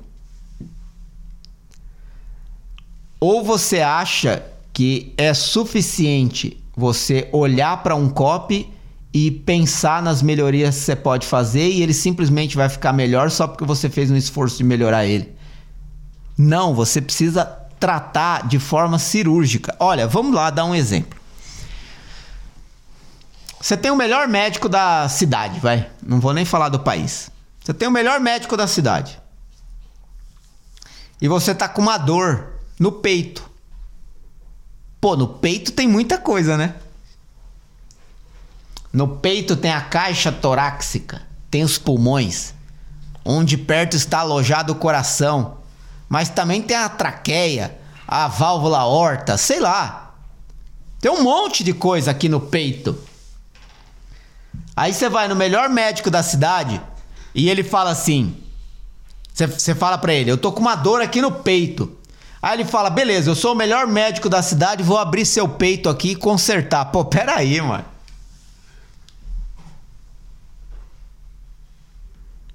Ou 3.19 3.43
você 3.43 3.81
acha 3.81 4.45
que 4.71 5.11
é 5.17 5.33
suficiente 5.33 6.63
você 6.77 7.29
olhar 7.31 7.81
para 7.81 7.95
um 7.95 8.07
copy 8.07 8.71
e 9.11 9.31
pensar 9.31 10.03
nas 10.03 10.21
melhorias 10.21 10.75
que 10.75 10.81
você 10.81 10.95
pode 10.95 11.25
fazer 11.25 11.67
e 11.67 11.81
ele 11.81 11.95
simplesmente 11.95 12.55
vai 12.55 12.69
ficar 12.69 12.93
melhor 12.93 13.31
só 13.31 13.47
porque 13.47 13.65
você 13.65 13.89
fez 13.89 14.11
um 14.11 14.15
esforço 14.15 14.57
de 14.57 14.63
melhorar 14.63 15.07
ele. 15.07 15.33
Não, 16.37 16.73
você 16.73 17.01
precisa 17.01 17.45
tratar 17.79 18.47
de 18.47 18.59
forma 18.59 18.97
cirúrgica. 18.97 19.75
Olha, 19.79 20.07
vamos 20.07 20.33
lá 20.33 20.49
dar 20.49 20.65
um 20.65 20.73
exemplo. 20.73 21.19
Você 23.59 23.77
tem 23.77 23.91
o 23.91 23.95
melhor 23.95 24.27
médico 24.27 24.67
da 24.67 25.07
cidade, 25.07 25.59
vai. 25.59 25.89
Não 26.01 26.19
vou 26.19 26.33
nem 26.33 26.43
falar 26.43 26.69
do 26.69 26.79
país. 26.79 27.29
Você 27.63 27.73
tem 27.73 27.87
o 27.87 27.91
melhor 27.91 28.19
médico 28.19 28.57
da 28.57 28.67
cidade. 28.67 29.21
E 31.21 31.27
você 31.27 31.55
tá 31.55 31.69
com 31.69 31.81
uma 31.81 31.97
dor 31.97 32.59
no 32.77 32.91
peito. 32.91 33.49
Pô, 34.99 35.15
no 35.15 35.27
peito 35.27 35.71
tem 35.71 35.87
muita 35.87 36.17
coisa, 36.17 36.57
né? 36.57 36.75
No 38.91 39.07
peito 39.17 39.55
tem 39.55 39.71
a 39.71 39.81
caixa 39.81 40.31
torácica, 40.31 41.21
tem 41.49 41.63
os 41.63 41.77
pulmões, 41.77 42.53
onde 43.25 43.57
perto 43.57 43.95
está 43.95 44.19
alojado 44.19 44.73
o 44.73 44.75
coração, 44.75 45.57
mas 46.09 46.29
também 46.29 46.61
tem 46.61 46.77
a 46.77 46.89
traqueia, 46.89 47.79
a 48.07 48.27
válvula 48.27 48.79
aorta, 48.79 49.37
sei 49.37 49.59
lá. 49.59 50.13
Tem 50.99 51.11
um 51.11 51.23
monte 51.23 51.63
de 51.63 51.73
coisa 51.73 52.11
aqui 52.11 52.29
no 52.29 52.39
peito. 52.39 52.97
Aí 54.75 54.93
você 54.93 55.09
vai 55.09 55.27
no 55.27 55.35
melhor 55.35 55.69
médico 55.69 56.09
da 56.09 56.23
cidade 56.23 56.81
e 57.35 57.49
ele 57.49 57.63
fala 57.63 57.91
assim: 57.91 58.35
você 59.33 59.75
fala 59.75 59.97
pra 59.97 60.13
ele, 60.13 60.31
eu 60.31 60.37
tô 60.37 60.51
com 60.51 60.61
uma 60.61 60.75
dor 60.75 61.01
aqui 61.01 61.21
no 61.21 61.31
peito. 61.31 61.97
Aí 62.41 62.57
ele 62.57 62.65
fala: 62.65 62.89
beleza, 62.89 63.29
eu 63.29 63.35
sou 63.35 63.53
o 63.53 63.55
melhor 63.55 63.87
médico 63.87 64.29
da 64.29 64.41
cidade, 64.41 64.83
vou 64.83 64.97
abrir 64.97 65.25
seu 65.25 65.47
peito 65.47 65.89
aqui 65.89 66.11
e 66.11 66.15
consertar. 66.15 66.85
Pô, 66.85 67.03
peraí, 67.05 67.59
mano. 67.61 67.85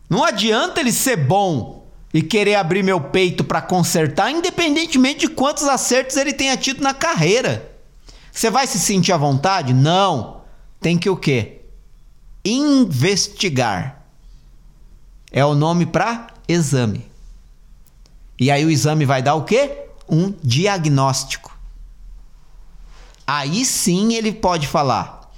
Não 0.08 0.24
adianta 0.24 0.80
ele 0.80 0.92
ser 0.92 1.16
bom 1.16 1.77
e 2.12 2.22
querer 2.22 2.54
abrir 2.54 2.82
meu 2.82 3.00
peito 3.00 3.44
para 3.44 3.60
consertar, 3.60 4.30
independentemente 4.30 5.20
de 5.20 5.28
quantos 5.28 5.64
acertos 5.64 6.16
ele 6.16 6.32
tenha 6.32 6.56
tido 6.56 6.82
na 6.82 6.94
carreira. 6.94 7.70
Você 8.32 8.50
vai 8.50 8.66
se 8.66 8.78
sentir 8.78 9.12
à 9.12 9.16
vontade? 9.16 9.74
Não. 9.74 10.42
Tem 10.80 10.96
que 10.96 11.10
o 11.10 11.16
quê? 11.16 11.62
Investigar. 12.44 14.02
É 15.30 15.44
o 15.44 15.54
nome 15.54 15.84
para 15.84 16.28
exame. 16.46 17.06
E 18.38 18.50
aí 18.50 18.64
o 18.64 18.70
exame 18.70 19.04
vai 19.04 19.20
dar 19.22 19.34
o 19.34 19.44
quê? 19.44 19.88
Um 20.08 20.32
diagnóstico. 20.42 21.56
Aí 23.26 23.64
sim 23.64 24.14
ele 24.14 24.32
pode 24.32 24.66
falar: 24.66 25.30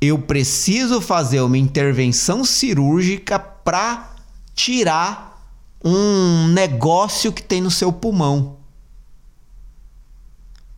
eu 0.00 0.18
preciso 0.18 1.00
fazer 1.00 1.40
uma 1.40 1.56
intervenção 1.56 2.44
cirúrgica 2.44 3.38
para 3.38 4.10
tirar 4.54 5.29
um 5.84 6.48
negócio 6.48 7.32
que 7.32 7.42
tem 7.42 7.60
no 7.60 7.70
seu 7.70 7.92
pulmão. 7.92 8.58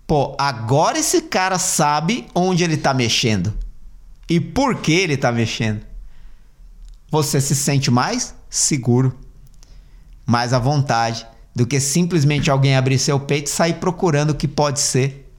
Pô, 0.07 0.37
agora 0.39 0.99
esse 0.99 1.23
cara 1.23 1.59
sabe 1.59 2.29
onde 2.35 2.63
ele 2.63 2.77
tá 2.77 2.93
mexendo 2.93 3.55
e 4.29 4.41
por 4.41 4.77
que 4.77 4.93
ele 4.93 5.17
tá 5.17 5.33
mexendo. 5.33 5.85
Você 7.11 7.41
se 7.41 7.55
sente 7.55 7.91
mais 7.91 8.35
seguro, 8.49 9.19
mais 10.27 10.53
à 10.53 10.59
vontade 10.59 11.27
do 11.55 11.67
que 11.67 11.79
simplesmente 11.81 12.51
alguém 12.51 12.77
abrir 12.77 12.99
seu 12.99 13.21
peito 13.21 13.49
e 13.49 13.51
sair 13.51 13.75
procurando 13.75 14.31
o 14.31 14.35
que 14.35 14.49
pode 14.49 14.81
ser 14.81 15.31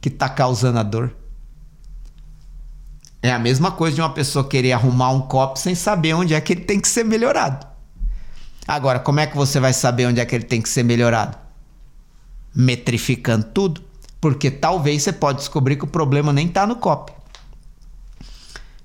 que 0.00 0.08
tá 0.08 0.28
causando 0.28 0.78
a 0.78 0.82
dor. 0.82 1.14
É 3.20 3.30
a 3.30 3.38
mesma 3.38 3.70
coisa 3.70 3.96
de 3.96 4.00
uma 4.00 4.12
pessoa 4.12 4.48
querer 4.48 4.72
arrumar 4.72 5.10
um 5.10 5.20
copo 5.20 5.58
sem 5.58 5.74
saber 5.74 6.14
onde 6.14 6.34
é 6.34 6.40
que 6.40 6.54
ele 6.54 6.62
tem 6.62 6.80
que 6.80 6.88
ser 6.88 7.04
melhorado. 7.04 7.67
Agora, 8.68 8.98
como 8.98 9.18
é 9.18 9.26
que 9.26 9.34
você 9.34 9.58
vai 9.58 9.72
saber 9.72 10.04
onde 10.04 10.20
é 10.20 10.26
que 10.26 10.34
ele 10.34 10.44
tem 10.44 10.60
que 10.60 10.68
ser 10.68 10.82
melhorado? 10.82 11.38
Metrificando 12.54 13.46
tudo, 13.46 13.82
porque 14.20 14.50
talvez 14.50 15.02
você 15.02 15.10
pode 15.10 15.38
descobrir 15.38 15.76
que 15.76 15.84
o 15.84 15.88
problema 15.88 16.34
nem 16.34 16.46
está 16.46 16.66
no 16.66 16.76
copy. 16.76 17.14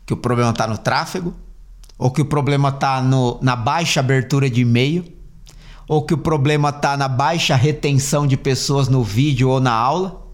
Que 0.06 0.13
o 0.13 0.17
problema 0.17 0.52
está 0.52 0.65
no 0.65 0.78
tráfego, 0.78 1.34
ou 1.98 2.10
que 2.12 2.22
o 2.22 2.26
problema 2.26 2.69
está 2.69 3.02
na 3.41 3.58
baixa 3.58 4.00
abertura 4.00 4.50
de 4.50 4.62
e-mail, 4.62 5.04
ou 5.86 6.06
que 6.06 6.13
o 6.13 6.17
problema 6.17 6.69
está 6.69 6.96
na 6.96 7.10
baixa 7.10 7.54
retenção 7.54 8.26
de 8.26 8.38
pessoas 8.38 8.88
no 8.88 9.04
vídeo 9.04 9.50
ou 9.50 9.60
na 9.60 9.74
aula. 9.74 10.26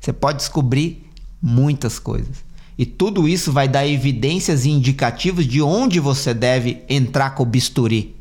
Você 0.00 0.12
pode 0.12 0.38
descobrir 0.38 1.08
muitas 1.40 2.00
coisas. 2.00 2.44
E 2.76 2.84
tudo 2.84 3.28
isso 3.28 3.52
vai 3.52 3.68
dar 3.68 3.86
evidências 3.86 4.64
e 4.64 4.70
indicativos 4.70 5.46
de 5.46 5.62
onde 5.62 6.00
você 6.00 6.34
deve 6.34 6.82
entrar 6.88 7.30
com 7.30 7.44
o 7.44 7.46
bisturi 7.46 8.20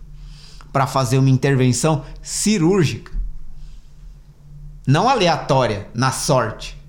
para 0.72 0.88
fazer 0.88 1.18
uma 1.18 1.30
intervenção 1.30 2.04
cirúrgica. 2.22 3.12
Não 4.86 5.10
aleatória, 5.10 5.88
na 5.94 6.12
sorte. 6.12 6.80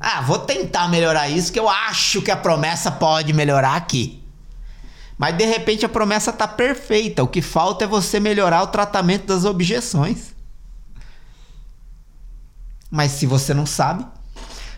Ah, 0.00 0.20
vou 0.20 0.38
tentar 0.38 0.88
melhorar 0.88 1.28
isso 1.28 1.52
que 1.52 1.58
eu 1.58 1.68
acho 1.68 2.22
que 2.22 2.30
a 2.30 2.36
promessa 2.36 2.90
pode 2.90 3.32
melhorar 3.32 3.74
aqui. 3.74 4.22
Mas 5.16 5.36
de 5.36 5.44
repente 5.44 5.84
a 5.84 5.88
promessa 5.88 6.30
está 6.30 6.46
perfeita. 6.46 7.24
O 7.24 7.28
que 7.28 7.42
falta 7.42 7.84
é 7.84 7.88
você 7.88 8.20
melhorar 8.20 8.62
o 8.62 8.68
tratamento 8.68 9.26
das 9.26 9.44
objeções. 9.44 10.36
Mas 12.88 13.12
se 13.12 13.26
você 13.26 13.52
não 13.52 13.66
sabe, 13.66 14.06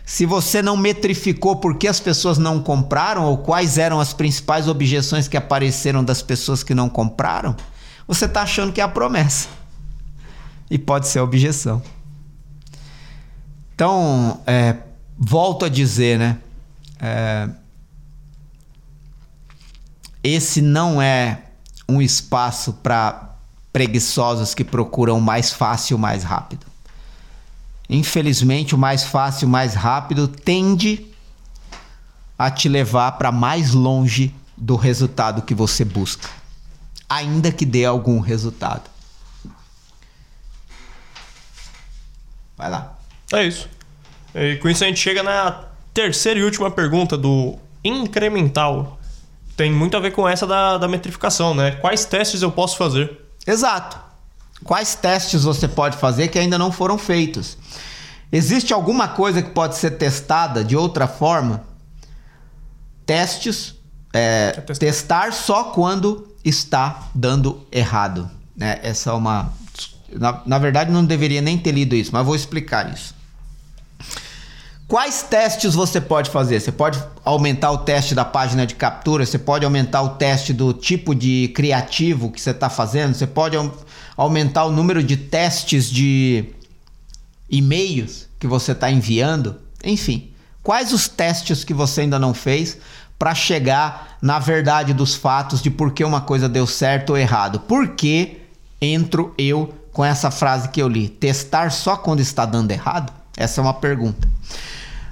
se 0.03 0.25
você 0.25 0.61
não 0.61 0.75
metrificou 0.75 1.57
por 1.57 1.77
que 1.77 1.87
as 1.87 1.99
pessoas 1.99 2.37
não 2.37 2.61
compraram 2.61 3.25
ou 3.25 3.37
quais 3.37 3.77
eram 3.77 3.99
as 3.99 4.13
principais 4.13 4.67
objeções 4.67 5.27
que 5.27 5.37
apareceram 5.37 6.03
das 6.03 6.21
pessoas 6.21 6.63
que 6.63 6.73
não 6.73 6.89
compraram, 6.89 7.55
você 8.13 8.25
está 8.25 8.41
achando 8.41 8.73
que 8.73 8.81
é 8.81 8.83
a 8.83 8.89
promessa. 8.89 9.47
E 10.69 10.77
pode 10.77 11.07
ser 11.07 11.19
a 11.19 11.23
objeção. 11.23 11.81
Então, 13.73 14.41
é, 14.45 14.75
volto 15.17 15.63
a 15.63 15.69
dizer, 15.69 16.19
né? 16.19 16.37
É, 16.99 17.49
esse 20.21 20.61
não 20.61 21.01
é 21.01 21.43
um 21.87 22.01
espaço 22.01 22.73
para 22.73 23.33
preguiçosos 23.71 24.53
que 24.53 24.65
procuram 24.65 25.21
mais 25.21 25.53
fácil, 25.53 25.97
mais 25.97 26.23
rápido. 26.23 26.65
Infelizmente, 27.89 28.75
o 28.75 28.77
mais 28.77 29.05
fácil, 29.05 29.47
mais 29.47 29.73
rápido 29.73 30.27
tende 30.27 31.07
a 32.37 32.51
te 32.51 32.67
levar 32.67 33.13
para 33.13 33.31
mais 33.31 33.71
longe 33.73 34.35
do 34.57 34.75
resultado 34.75 35.41
que 35.41 35.55
você 35.55 35.85
busca, 35.85 36.27
ainda 37.11 37.51
que 37.51 37.65
dê 37.65 37.83
algum 37.83 38.21
resultado. 38.21 38.89
Vai 42.57 42.69
lá. 42.69 42.97
É 43.33 43.43
isso. 43.43 43.67
E 44.33 44.55
com 44.57 44.69
isso 44.69 44.83
a 44.83 44.87
gente 44.87 44.99
chega 44.99 45.21
na 45.21 45.65
terceira 45.93 46.39
e 46.39 46.43
última 46.43 46.71
pergunta 46.71 47.17
do 47.17 47.57
incremental. 47.83 48.97
Tem 49.57 49.69
muito 49.69 49.97
a 49.97 49.99
ver 49.99 50.11
com 50.11 50.27
essa 50.27 50.47
da, 50.47 50.77
da 50.77 50.87
metrificação, 50.87 51.53
né? 51.53 51.71
Quais 51.71 52.05
testes 52.05 52.41
eu 52.41 52.51
posso 52.51 52.77
fazer? 52.77 53.19
Exato. 53.45 53.99
Quais 54.63 54.95
testes 54.95 55.43
você 55.43 55.67
pode 55.67 55.97
fazer 55.97 56.29
que 56.29 56.39
ainda 56.39 56.57
não 56.57 56.71
foram 56.71 56.97
feitos? 56.97 57.57
Existe 58.31 58.73
alguma 58.73 59.09
coisa 59.09 59.41
que 59.41 59.49
pode 59.49 59.75
ser 59.75 59.91
testada 59.97 60.63
de 60.63 60.77
outra 60.77 61.07
forma? 61.07 61.65
Testes. 63.05 63.75
É, 64.13 64.51
testar. 64.51 64.85
testar 64.85 65.33
só 65.33 65.65
quando 65.65 66.30
está 66.43 67.09
dando 67.13 67.65
errado. 67.71 68.29
Né? 68.55 68.79
Essa 68.83 69.11
é 69.11 69.13
uma. 69.13 69.53
Na, 70.11 70.41
na 70.45 70.57
verdade, 70.57 70.91
não 70.91 71.05
deveria 71.05 71.41
nem 71.41 71.57
ter 71.57 71.71
lido 71.71 71.95
isso, 71.95 72.11
mas 72.11 72.25
vou 72.25 72.35
explicar 72.35 72.93
isso. 72.93 73.15
Quais 74.91 75.23
testes 75.23 75.73
você 75.73 76.01
pode 76.01 76.29
fazer? 76.29 76.59
Você 76.59 76.69
pode 76.69 77.01
aumentar 77.23 77.71
o 77.71 77.77
teste 77.77 78.13
da 78.13 78.25
página 78.25 78.67
de 78.67 78.75
captura, 78.75 79.25
você 79.25 79.39
pode 79.39 79.63
aumentar 79.63 80.01
o 80.01 80.09
teste 80.09 80.51
do 80.51 80.73
tipo 80.73 81.15
de 81.15 81.49
criativo 81.55 82.29
que 82.29 82.41
você 82.41 82.51
está 82.51 82.69
fazendo, 82.69 83.13
você 83.13 83.25
pode 83.25 83.55
aumentar 84.17 84.65
o 84.65 84.71
número 84.71 85.01
de 85.01 85.15
testes 85.15 85.89
de 85.89 86.43
e-mails 87.49 88.27
que 88.37 88.45
você 88.45 88.73
está 88.73 88.91
enviando. 88.91 89.55
Enfim, 89.81 90.33
quais 90.61 90.91
os 90.91 91.07
testes 91.07 91.63
que 91.63 91.73
você 91.73 92.01
ainda 92.01 92.19
não 92.19 92.33
fez 92.33 92.77
para 93.21 93.35
chegar 93.35 94.17
na 94.19 94.39
verdade 94.39 94.95
dos 94.95 95.13
fatos 95.13 95.61
de 95.61 95.69
por 95.69 95.91
que 95.91 96.03
uma 96.03 96.21
coisa 96.21 96.49
deu 96.49 96.65
certo 96.65 97.11
ou 97.11 97.17
errado? 97.19 97.59
Por 97.59 97.89
que 97.89 98.41
entro 98.81 99.31
eu 99.37 99.71
com 99.93 100.03
essa 100.03 100.31
frase 100.31 100.69
que 100.69 100.81
eu 100.81 100.87
li? 100.87 101.07
Testar 101.07 101.71
só 101.71 101.95
quando 101.95 102.19
está 102.19 102.47
dando 102.47 102.71
errado? 102.71 103.13
Essa 103.37 103.61
é 103.61 103.63
uma 103.63 103.75
pergunta. 103.75 104.27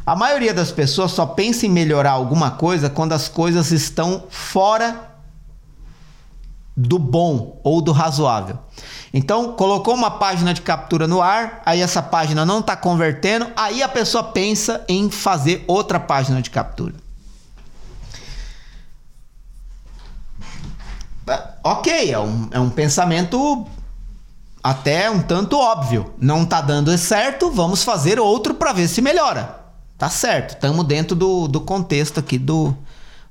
A 0.04 0.15
maioria 0.15 0.56
das 0.56 0.72
pessoas 0.72 1.12
só 1.12 1.24
pensa 1.24 1.67
em 1.67 1.69
melhorar 1.69 2.13
alguma 2.13 2.50
coisa 2.50 2.89
quando 2.89 3.13
as 3.13 3.30
coisas 3.30 3.69
estão 3.69 4.24
fora 4.32 5.12
do 6.76 6.98
bom 6.98 7.62
ou 7.63 7.80
do 7.80 7.91
razoável. 7.91 8.58
Então, 9.13 9.54
colocou 9.54 9.93
uma 9.93 10.10
página 10.10 10.52
de 10.52 10.62
captura 10.62 11.08
no 11.08 11.22
ar, 11.22 11.62
aí 11.63 11.80
essa 11.80 12.02
página 12.02 12.43
não 12.43 12.60
está 12.60 12.76
convertendo, 12.76 13.52
aí 13.56 13.84
a 13.84 13.88
pessoa 13.88 14.24
pensa 14.24 14.84
em 14.89 15.12
fazer 15.12 15.63
outra 15.67 16.00
página 16.00 16.41
de 16.41 16.50
captura. 16.50 16.95
Ok, 21.63 22.12
é 22.12 22.20
um, 22.20 22.48
é 22.52 22.60
um 22.60 22.70
pensamento 22.70 23.65
até 24.63 25.10
um 25.10 25.22
tanto 25.22 25.58
óbvio. 25.58 26.13
Não 26.20 26.44
está 26.44 26.62
dando 26.62 26.96
certo, 26.98 27.52
vamos 27.52 27.84
fazer 27.84 28.20
outro 28.20 28.54
para 28.54 28.74
ver 28.74 28.88
se 28.88 29.02
melhora. 29.02 29.60
Tá 29.98 30.10
certo, 30.10 30.52
estamos 30.52 30.86
dentro 30.86 31.15
do, 31.15 31.48
do 31.48 31.62
contexto 31.62 32.20
aqui 32.20 32.38
do, 32.38 32.76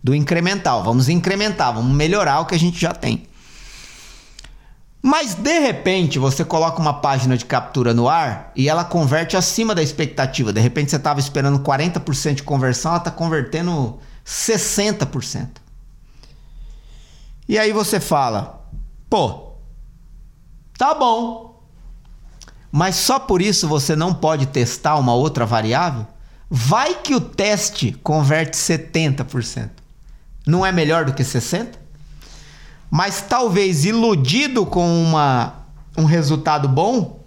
do 0.03 0.15
incremental. 0.15 0.83
Vamos 0.83 1.09
incrementar, 1.09 1.73
vamos 1.73 1.95
melhorar 1.95 2.41
o 2.41 2.47
que 2.47 2.55
a 2.55 2.59
gente 2.59 2.79
já 2.79 2.93
tem. 2.93 3.27
Mas 5.01 5.35
de 5.35 5.59
repente 5.61 6.19
você 6.19 6.45
coloca 6.45 6.81
uma 6.81 7.01
página 7.01 7.37
de 7.37 7.45
captura 7.45 7.95
no 7.95 8.09
ar 8.09 8.53
e 8.55 8.69
ela 8.69 8.85
converte 8.85 9.37
acima 9.37 9.75
da 9.75 9.83
expectativa. 9.83 10.53
De 10.53 10.61
repente 10.61 10.91
você 10.91 10.97
estava 10.97 11.21
esperando 11.21 11.61
40% 11.61 12.35
de 12.35 12.43
conversão, 12.43 12.91
ela 12.91 12.99
está 12.99 13.11
convertendo 13.11 13.99
60%. 14.27 15.49
E 17.49 17.59
aí 17.59 17.73
você 17.73 17.99
fala: 17.99 18.69
pô, 19.09 19.53
tá 20.77 20.95
bom. 20.95 21.63
Mas 22.71 22.97
só 22.97 23.19
por 23.19 23.41
isso 23.41 23.67
você 23.67 23.97
não 23.97 24.13
pode 24.13 24.47
testar 24.47 24.97
uma 24.97 25.15
outra 25.15 25.47
variável? 25.47 26.07
Vai 26.51 26.95
que 26.95 27.15
o 27.15 27.21
teste 27.21 27.93
converte 28.03 28.57
70%. 28.57 29.71
Não 30.47 30.65
é 30.65 30.71
melhor 30.71 31.05
do 31.05 31.15
que 31.15 31.23
60%? 31.23 31.75
Mas 32.91 33.21
talvez 33.21 33.85
iludido 33.85 34.65
com 34.65 35.03
uma, 35.03 35.67
um 35.97 36.05
resultado 36.05 36.67
bom, 36.67 37.23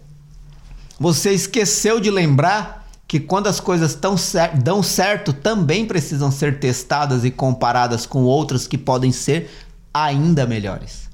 você 0.99 1.31
esqueceu 1.31 1.99
de 1.99 2.09
lembrar 2.09 2.87
que 3.07 3.19
quando 3.19 3.47
as 3.47 3.59
coisas 3.59 3.93
tão 3.93 4.17
cer 4.17 4.57
dão 4.57 4.81
certo, 4.81 5.33
também 5.33 5.85
precisam 5.85 6.31
ser 6.31 6.59
testadas 6.59 7.23
e 7.25 7.29
comparadas 7.29 8.05
com 8.05 8.23
outras 8.23 8.65
que 8.65 8.77
podem 8.77 9.11
ser 9.11 9.51
ainda 9.93 10.45
melhores. 10.45 11.09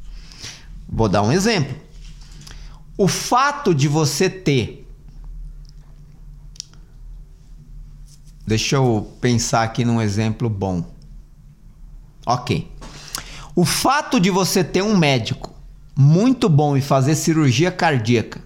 Vou 0.87 1.09
dar 1.09 1.21
um 1.21 1.31
exemplo. 1.31 1.75
O 2.97 3.07
fato 3.07 3.73
de 3.75 3.87
você 3.87 4.29
ter. 4.29 4.87
Deixa 8.45 8.77
eu 8.77 9.11
pensar 9.19 9.63
aqui 9.63 9.83
num 9.83 10.01
exemplo 10.01 10.49
bom. 10.49 10.85
Ok. 12.25 12.71
O 13.55 13.65
fato 13.65 14.19
de 14.19 14.29
você 14.29 14.63
ter 14.63 14.81
um 14.81 14.95
médico 14.95 15.53
muito 15.95 16.47
bom 16.47 16.77
e 16.77 16.81
fazer 16.81 17.15
cirurgia 17.15 17.71
cardíaca 17.71 18.41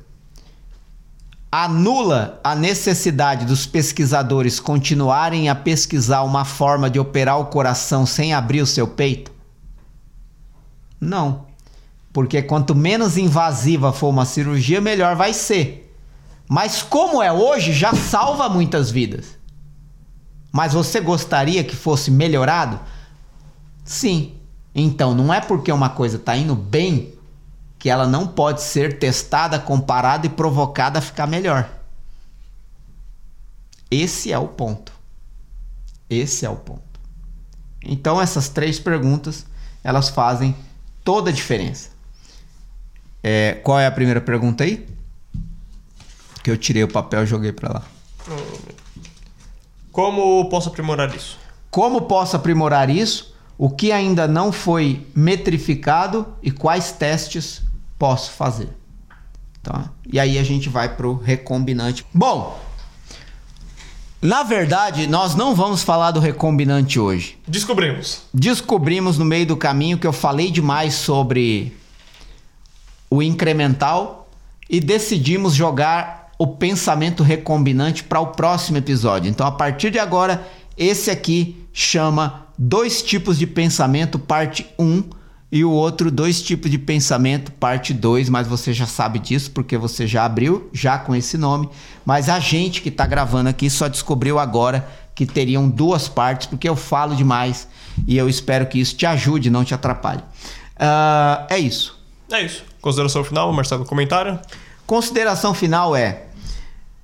anula 1.51 2.39
a 2.43 2.55
necessidade 2.55 3.45
dos 3.45 3.65
pesquisadores 3.65 4.59
continuarem 4.59 5.49
a 5.49 5.55
pesquisar 5.55 6.21
uma 6.21 6.45
forma 6.45 6.89
de 6.89 6.97
operar 6.97 7.39
o 7.39 7.47
coração 7.47 8.05
sem 8.05 8.34
abrir 8.34 8.61
o 8.61 8.65
seu 8.65 8.88
peito? 8.88 9.30
Não. 11.02 11.47
Porque 12.14 12.43
quanto 12.43 12.76
menos 12.76 13.18
invasiva 13.18 13.91
for 13.91 14.10
uma 14.10 14.24
cirurgia, 14.24 14.80
melhor 14.80 15.16
vai 15.16 15.34
ser. 15.34 15.91
Mas 16.47 16.84
como 16.84 17.24
é 17.24 17.34
hoje, 17.34 17.74
já 17.74 17.93
salva 17.95 18.47
muitas 18.47 18.91
vidas. 18.91 19.38
Mas 20.52 20.74
você 20.74 21.02
gostaria 21.02 21.64
que 21.64 21.76
fosse 21.76 22.12
melhorado? 22.12 22.80
Sim. 23.84 24.36
Então, 24.76 25.16
não 25.16 25.34
é 25.34 25.41
porque 25.41 25.72
uma 25.72 25.89
coisa 25.89 26.18
está 26.18 26.36
indo 26.38 26.56
bem 26.56 27.14
que 27.80 27.89
ela 27.89 28.06
não 28.06 28.28
pode 28.28 28.62
ser 28.62 28.99
testada, 28.99 29.58
comparada 29.58 30.28
e 30.28 30.30
provocada 30.30 30.99
a 30.99 31.02
ficar 31.02 31.26
melhor. 31.26 31.68
Esse 33.89 34.32
é 34.32 34.38
o 34.38 34.47
ponto. 34.47 34.93
Esse 36.10 36.45
é 36.45 36.49
o 36.49 36.56
ponto. 36.56 36.84
Então 37.84 38.22
essas 38.22 38.47
três 38.47 38.80
perguntas 38.80 39.45
elas 39.84 40.10
fazem 40.10 40.56
toda 41.04 41.30
a 41.30 41.34
diferença. 41.34 41.89
É, 43.24 43.60
qual 43.64 43.80
é 43.80 43.86
a 43.86 43.91
primeira 43.91 44.22
pergunta 44.22 44.64
aí? 44.64 44.88
Que 46.43 46.49
eu 46.49 46.58
tirei 46.58 46.84
o 46.84 46.88
papel 46.88 47.24
e 47.24 47.28
joguei 47.28 47.52
para 47.52 47.74
lá. 47.74 47.84
Como 49.91 50.49
posso 50.49 50.70
aprimorar 50.70 51.14
isso? 51.16 51.38
Como 51.70 52.02
posso 52.02 52.36
aprimorar 52.36 52.89
isso? 52.89 53.36
O 53.58 53.70
que 53.70 53.91
ainda 53.91 54.28
não 54.28 54.52
foi 54.52 55.06
metrificado 55.16 56.34
e 56.41 56.49
quais 56.49 56.91
testes 56.91 57.62
posso 57.99 58.32
fazer. 58.32 58.70
Tá? 59.62 59.91
E 60.12 60.20
aí 60.20 60.39
a 60.39 60.43
gente 60.43 60.68
vai 60.68 60.95
pro 60.95 61.18
recombinante. 61.18 62.06
Bom, 62.12 62.60
na 64.22 64.43
verdade, 64.43 65.07
nós 65.07 65.34
não 65.34 65.55
vamos 65.55 65.82
falar 65.82 66.11
do 66.11 66.19
recombinante 66.19 66.99
hoje. 66.99 67.38
Descobrimos. 67.47 68.22
Descobrimos 68.34 69.17
no 69.17 69.26
meio 69.26 69.47
do 69.47 69.57
caminho 69.57 69.97
que 69.97 70.05
eu 70.05 70.13
falei 70.13 70.51
demais 70.51 70.93
sobre 70.93 71.76
o 73.09 73.22
incremental 73.22 74.30
e 74.69 74.80
decidimos 74.80 75.55
jogar 75.55 76.32
o 76.38 76.47
pensamento 76.47 77.24
recombinante 77.24 78.03
para 78.03 78.19
o 78.19 78.28
próximo 78.28 78.78
episódio. 78.78 79.30
Então, 79.30 79.45
a 79.45 79.51
partir 79.51 79.91
de 79.91 79.99
agora, 79.99 80.47
esse 80.78 81.09
aqui 81.09 81.65
chama 81.74 82.47
Dois 82.57 83.01
tipos 83.01 83.39
de 83.39 83.47
pensamento, 83.47 84.19
parte 84.19 84.67
1 84.78 85.03
e 85.52 85.66
o 85.66 85.72
outro 85.72 86.10
dois 86.10 86.41
tipos 86.41 86.72
de 86.72 86.78
pensamento, 86.78 87.52
parte 87.52 87.93
2, 87.93 88.30
mas 88.30 88.47
você 88.47 88.72
já 88.72 88.86
sabe 88.86 89.20
disso 89.20 89.52
porque 89.52 89.78
você 89.78 90.08
já 90.08 90.24
abriu 90.24 90.70
já 90.72 90.97
com 90.97 91.14
esse 91.14 91.38
nome, 91.38 91.70
mas 92.06 92.30
a 92.30 92.39
gente 92.39 92.82
que 92.82 92.89
está 92.89 93.06
gravando 93.06 93.49
aqui 93.49 93.70
só 93.70 93.88
descobriu 93.88 94.39
agora 94.39 94.88
que 95.14 95.26
teriam 95.26 95.68
duas 95.68 96.08
partes 96.08 96.47
porque 96.47 96.70
eu 96.70 96.76
falo 96.76 97.16
demais 97.16 97.68
e 98.08 98.18
eu 98.18 98.30
espero 98.30 98.66
que 98.66 98.80
isso 98.80 98.95
te 98.95 99.06
ajude, 99.06 99.49
não 99.49 99.66
te 99.66 99.74
atrapalhe. 99.74 100.22
Uh, 100.78 101.45
é 101.49 101.60
isso. 101.60 101.99
É 102.32 102.41
isso. 102.41 102.64
Consideração 102.80 103.24
final, 103.24 103.52
Marcelo, 103.52 103.86
comentário? 103.86 104.39
Consideração 104.88 105.54
final 105.54 105.95
é: 105.95 106.28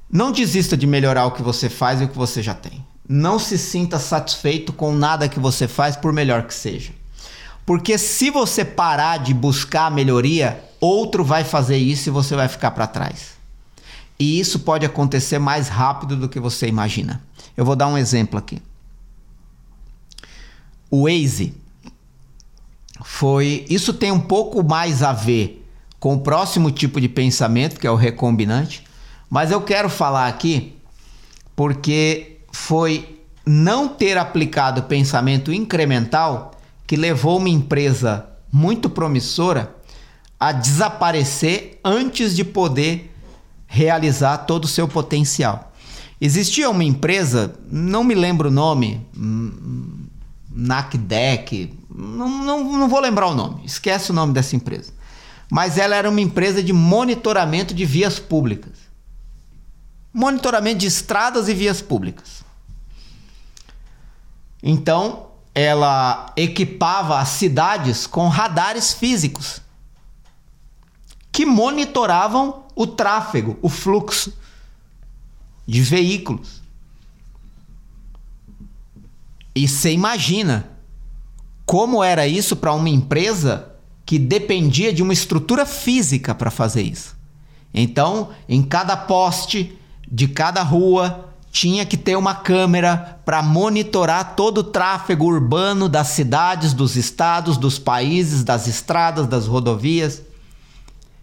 não 0.10 0.32
desista 0.32 0.78
de 0.78 0.88
melhorar 0.88 1.26
o 1.26 1.32
que 1.32 1.42
você 1.42 1.70
faz 1.70 2.00
e 2.00 2.06
o 2.06 2.08
que 2.08 2.18
você 2.18 2.42
já 2.42 2.54
tem. 2.54 2.86
Não 3.08 3.38
se 3.38 3.58
sinta 3.58 4.00
satisfeito 4.00 4.72
com 4.74 4.94
nada 4.94 5.30
que 5.30 5.40
você 5.40 5.68
faz, 5.68 5.96
por 5.96 6.12
melhor 6.12 6.44
que 6.44 6.54
seja. 6.54 6.92
Porque 7.68 7.98
se 7.98 8.30
você 8.30 8.64
parar 8.64 9.18
de 9.18 9.34
buscar 9.34 9.88
a 9.88 9.90
melhoria, 9.90 10.64
outro 10.80 11.22
vai 11.22 11.44
fazer 11.44 11.76
isso 11.76 12.08
e 12.08 12.12
você 12.14 12.34
vai 12.34 12.48
ficar 12.48 12.72
para 12.72 12.88
trás. 12.88 13.32
E 14.18 14.40
isso 14.40 14.60
pode 14.60 14.86
acontecer 14.86 15.38
mais 15.38 15.68
rápido 15.68 16.16
do 16.16 16.30
que 16.30 16.40
você 16.40 16.66
imagina. 16.66 17.22
Eu 17.58 17.66
vou 17.66 17.76
dar 17.76 17.90
um 17.90 17.98
exemplo 17.98 18.40
aqui. 18.40 18.62
O 20.90 21.04
Waze 21.04 21.54
foi. 23.04 23.66
Isso 23.70 23.94
tem 23.94 24.14
um 24.14 24.22
pouco 24.22 24.64
mais 24.64 25.04
a 25.04 25.12
ver 25.12 25.68
com 26.00 26.16
o 26.16 26.22
próximo 26.22 26.72
tipo 26.72 27.02
de 27.02 27.10
pensamento, 27.10 27.82
que 27.82 27.86
é 27.86 27.92
o 27.92 27.96
recombinante, 27.96 28.86
mas 29.30 29.52
eu 29.52 29.60
quero 29.60 29.90
falar 29.90 30.30
aqui 30.30 30.78
porque 31.54 32.38
foi 32.50 33.20
não 33.46 33.90
ter 33.90 34.18
aplicado 34.18 34.84
pensamento 34.84 35.52
incremental 35.52 36.57
que 36.88 36.96
levou 36.96 37.38
uma 37.38 37.50
empresa 37.50 38.30
muito 38.52 38.90
promissora 38.90 39.76
a 40.40 40.54
desaparecer 40.54 41.80
antes 41.84 42.34
de 42.36 42.46
poder 42.46 43.14
realizar 43.68 44.38
todo 44.40 44.64
o 44.64 44.68
seu 44.68 44.88
potencial. 44.88 45.74
Existia 46.20 46.70
uma 46.70 46.84
empresa, 46.84 47.54
não 47.70 48.04
me 48.04 48.16
lembro 48.16 48.48
o 48.48 48.52
nome, 48.52 49.06
NACDEC, 50.50 51.74
não, 51.94 52.30
não, 52.44 52.64
não 52.78 52.88
vou 52.88 53.00
lembrar 53.00 53.28
o 53.28 53.36
nome, 53.36 53.66
esquece 53.66 54.12
o 54.12 54.14
nome 54.14 54.34
dessa 54.34 54.56
empresa. 54.56 54.94
Mas 55.52 55.78
ela 55.78 55.96
era 55.96 56.10
uma 56.10 56.22
empresa 56.22 56.64
de 56.64 56.74
monitoramento 56.74 57.74
de 57.74 57.86
vias 57.86 58.20
públicas. 58.20 58.74
Monitoramento 60.14 60.80
de 60.80 60.88
estradas 60.88 61.48
e 61.48 61.54
vias 61.54 61.82
públicas. 61.82 62.44
Então, 64.62 65.27
ela 65.58 66.32
equipava 66.36 67.18
as 67.18 67.30
cidades 67.30 68.06
com 68.06 68.28
radares 68.28 68.94
físicos 68.94 69.60
que 71.32 71.48
monitoravam 71.48 72.66
o 72.76 72.86
tráfego, 72.86 73.58
o 73.60 73.68
fluxo 73.68 74.38
de 75.66 75.82
veículos. 75.82 76.62
E 79.56 79.68
você 79.68 79.92
imagina 79.92 80.70
como 81.66 82.04
era 82.04 82.28
isso 82.28 82.56
para 82.56 82.74
uma 82.74 82.90
empresa 82.90 83.74
que 84.06 84.20
dependia 84.20 84.94
de 84.94 85.02
uma 85.02 85.12
estrutura 85.12 85.66
física 85.66 86.36
para 86.36 86.52
fazer 86.52 86.84
isso. 86.84 87.18
Então, 87.74 88.30
em 88.48 88.62
cada 88.62 88.96
poste 88.96 89.76
de 90.08 90.28
cada 90.28 90.62
rua, 90.62 91.27
tinha 91.58 91.88
que 91.88 91.98
ter 91.98 92.16
uma 92.16 92.36
câmera 92.36 93.20
para 93.26 93.42
monitorar 93.42 94.36
todo 94.36 94.60
o 94.60 94.64
tráfego 94.64 95.26
urbano 95.26 95.90
das 95.90 96.10
cidades, 96.10 96.72
dos 96.72 96.96
estados, 96.96 97.58
dos 97.58 97.80
países, 97.80 98.44
das 98.44 98.68
estradas, 98.68 99.26
das 99.26 99.48
rodovias. 99.48 100.22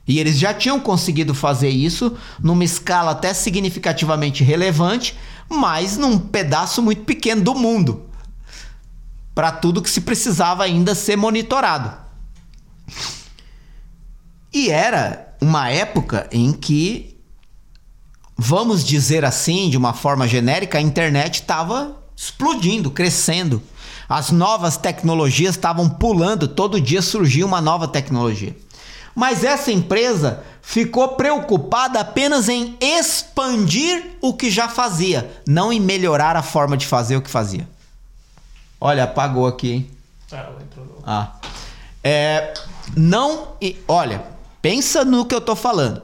E 0.09 0.18
eles 0.18 0.37
já 0.37 0.53
tinham 0.53 0.80
conseguido 0.80 1.35
fazer 1.35 1.68
isso 1.68 2.16
numa 2.43 2.64
escala 2.64 3.12
até 3.12 3.32
significativamente 3.32 4.43
relevante, 4.43 5.16
mas 5.49 5.97
num 5.97 6.18
pedaço 6.18 6.82
muito 6.82 7.05
pequeno 7.05 7.41
do 7.41 7.55
mundo. 7.55 8.03
Para 9.37 9.53
tudo 9.53 9.80
que 9.80 9.91
se 9.91 10.01
precisava 10.01 10.64
ainda 10.64 10.97
ser 10.97 11.14
monitorado. 11.14 11.97
E 14.53 14.68
era 14.68 15.37
uma 15.41 15.70
época 15.70 16.28
em 16.32 16.53
que 16.53 17.13
vamos 18.37 18.85
dizer 18.85 19.24
assim, 19.24 19.70
de 19.70 19.76
uma 19.76 19.93
forma 19.93 20.26
genérica, 20.26 20.78
a 20.78 20.80
internet 20.80 21.37
estava 21.37 21.97
explodindo, 22.16 22.91
crescendo. 22.91 23.62
As 24.09 24.30
novas 24.30 24.76
tecnologias 24.76 25.55
estavam 25.55 25.89
pulando, 25.89 26.47
todo 26.47 26.80
dia 26.80 27.01
surgia 27.01 27.47
uma 27.47 27.61
nova 27.61 27.89
tecnologia. 27.89 28.55
Mas 29.14 29.45
essa 29.45 29.70
empresa 29.70 30.43
ficou 30.61 31.09
preocupada 31.09 32.01
apenas 32.01 32.49
em 32.49 32.76
expandir 32.80 34.16
o 34.20 34.35
que 34.35 34.51
já 34.51 34.68
fazia, 34.68 35.30
não 35.47 35.72
em 35.72 35.80
melhorar 35.80 36.37
a 36.37 36.43
forma 36.43 36.76
de 36.76 36.87
fazer 36.87 37.16
o 37.16 37.22
que 37.22 37.30
fazia. 37.30 37.68
Olha, 38.80 39.05
apagou 39.05 39.47
aqui, 39.47 39.72
hein? 39.72 39.91
Ah, 40.32 40.51
entrou. 40.61 41.03
Ah. 41.07 41.32
É, 42.03 42.53
não. 42.97 43.57
Olha, 43.87 44.22
pensa 44.61 45.05
no 45.05 45.24
que 45.24 45.35
eu 45.35 45.41
tô 45.41 45.55
falando 45.55 46.03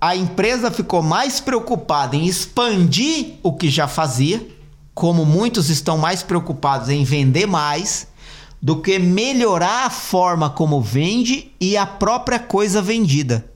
a 0.00 0.14
empresa 0.14 0.70
ficou 0.70 1.02
mais 1.02 1.40
preocupada 1.40 2.16
em 2.16 2.26
expandir 2.26 3.34
o 3.42 3.52
que 3.52 3.70
já 3.70 3.88
fazia, 3.88 4.46
como 4.94 5.24
muitos 5.24 5.70
estão 5.70 5.96
mais 5.96 6.22
preocupados 6.22 6.88
em 6.88 7.04
vender 7.04 7.46
mais, 7.46 8.08
do 8.60 8.80
que 8.80 8.98
melhorar 8.98 9.86
a 9.86 9.90
forma 9.90 10.50
como 10.50 10.80
vende 10.80 11.52
e 11.60 11.76
a 11.76 11.86
própria 11.86 12.38
coisa 12.38 12.82
vendida. 12.82 13.50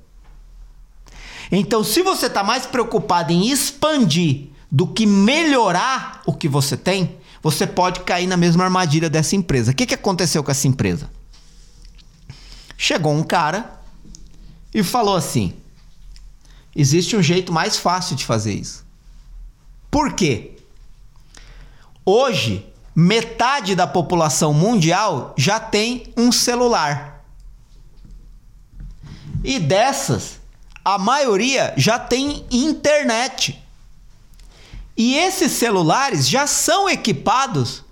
Então, 1.51 1.83
se 1.83 2.03
você 2.03 2.27
está 2.27 2.45
mais 2.45 2.65
preocupado 2.65 3.33
em 3.33 3.51
expandir 3.51 4.49
do 4.71 4.87
que 4.87 5.05
melhorar 5.05 6.23
o 6.25 6.33
que 6.33 6.49
você 6.49 6.77
tem, 6.77 7.17
você 7.43 7.67
pode 7.67 8.01
cair 8.01 8.27
na 8.27 8.37
mesma 8.37 8.65
armadilha 8.65 9.11
dessa 9.11 9.35
empresa. 9.35 9.73
O 9.73 9.75
que, 9.75 9.87
que 9.87 9.95
aconteceu 9.95 10.45
com 10.45 10.51
essa 10.51 10.69
empresa? 10.69 11.11
Chegou 12.77 13.13
um 13.13 13.23
cara 13.23 13.81
e 14.73 14.83
falou 14.83 15.17
assim: 15.17 15.55
existe 16.81 17.15
um 17.15 17.23
jeito 17.23 17.53
mais 17.53 17.77
fácil 17.77 18.17
de 18.17 18.25
fazer 18.25 18.55
isso. 18.55 18.87
Por 19.91 20.15
quê? 20.15 20.57
Hoje, 22.05 22.67
metade 22.95 23.75
da 23.75 23.87
população 23.87 24.55
mundial 24.55 25.35
já 25.37 25.61
tem 25.61 26.13
um 26.17 26.33
celular. 26.33 27.23
E 29.45 29.59
dessas, 29.59 30.41
a 30.85 30.97
maioria 30.97 31.75
já 31.77 31.99
tem 31.99 32.47
internet. 32.51 33.63
E 34.97 35.17
esses 35.17 35.53
celulares 35.53 36.29
já 36.29 36.47
são 36.47 36.89
equipados 36.89 37.85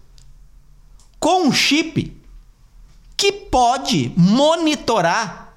com 1.20 1.46
um 1.46 1.52
chip 1.52 2.16
que 3.16 3.32
pode 3.32 4.12
monitorar 4.16 5.54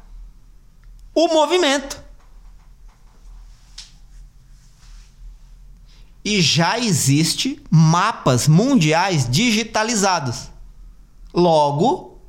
o 1.14 1.28
movimento. 1.28 2.01
E 6.24 6.42
já 6.42 6.78
existe 6.78 7.62
mapas 7.70 8.48
mundiais 8.48 9.28
digitalizados. 9.30 10.52
Logo, 11.34 12.20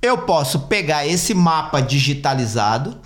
eu 0.00 0.18
posso 0.18 0.60
pegar 0.60 1.06
esse 1.06 1.34
mapa 1.34 1.80
digitalizado, 1.80 2.98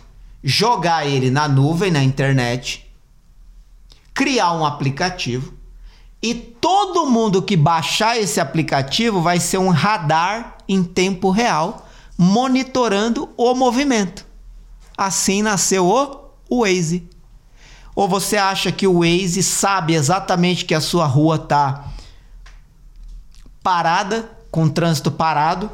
jogar 0.42 1.06
ele 1.06 1.30
na 1.30 1.48
nuvem, 1.48 1.90
na 1.90 2.02
internet, 2.02 2.86
criar 4.14 4.52
um 4.52 4.64
aplicativo 4.64 5.54
e 6.22 6.34
todo 6.34 7.06
mundo 7.06 7.42
que 7.42 7.56
baixar 7.56 8.18
esse 8.18 8.40
aplicativo 8.40 9.20
vai 9.20 9.38
ser 9.38 9.58
um 9.58 9.68
radar 9.68 10.56
em 10.68 10.82
tempo 10.82 11.30
real 11.30 11.86
monitorando 12.16 13.28
o 13.36 13.54
movimento. 13.54 14.24
Assim 14.96 15.42
nasceu 15.42 15.86
o 15.86 16.62
Waze. 16.62 17.08
Ou 17.97 18.07
você 18.07 18.36
acha 18.36 18.70
que 18.70 18.86
o 18.86 19.01
Waze 19.01 19.42
sabe 19.42 19.94
exatamente 19.94 20.66
que 20.66 20.74
a 20.74 20.80
sua 20.82 21.07
rua 21.07 21.38
tá 21.38 21.86
parada, 23.62 24.30
com 24.51 24.68
trânsito 24.68 25.11
parado, 25.11 25.70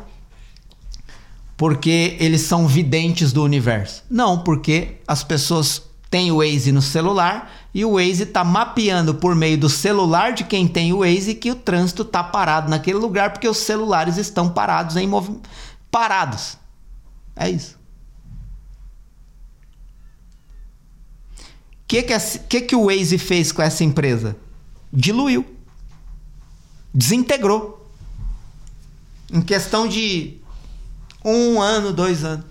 porque 1.56 2.16
eles 2.20 2.42
são 2.42 2.68
videntes 2.68 3.32
do 3.32 3.42
universo? 3.42 4.04
Não, 4.08 4.38
porque 4.38 5.00
as 5.06 5.24
pessoas 5.24 5.82
têm 6.08 6.30
o 6.30 6.38
Waze 6.38 6.70
no 6.70 6.80
celular 6.80 7.50
e 7.74 7.84
o 7.84 7.94
Waze 7.94 8.22
está 8.22 8.44
mapeando 8.44 9.14
por 9.14 9.34
meio 9.34 9.58
do 9.58 9.68
celular 9.68 10.32
de 10.32 10.44
quem 10.44 10.68
tem 10.68 10.92
o 10.92 11.00
Waze 11.00 11.34
que 11.34 11.50
o 11.50 11.56
trânsito 11.56 12.02
está 12.02 12.22
parado 12.22 12.70
naquele 12.70 12.98
lugar 12.98 13.32
porque 13.32 13.48
os 13.48 13.58
celulares 13.58 14.16
estão 14.16 14.48
parados 14.48 14.96
em 14.96 15.08
movimento. 15.08 15.48
Parados. 15.90 16.56
É 17.34 17.50
isso. 17.50 17.81
Que 21.92 22.02
que, 22.02 22.38
que, 22.48 22.60
que 22.62 22.76
o 22.76 22.86
Waze 22.86 23.18
fez 23.18 23.52
com 23.52 23.60
essa 23.60 23.84
empresa? 23.84 24.34
Diluiu. 24.90 25.44
Desintegrou. 26.94 27.86
Em 29.30 29.42
questão 29.42 29.86
de 29.86 30.38
um 31.22 31.60
ano, 31.60 31.92
dois 31.92 32.24
anos. 32.24 32.46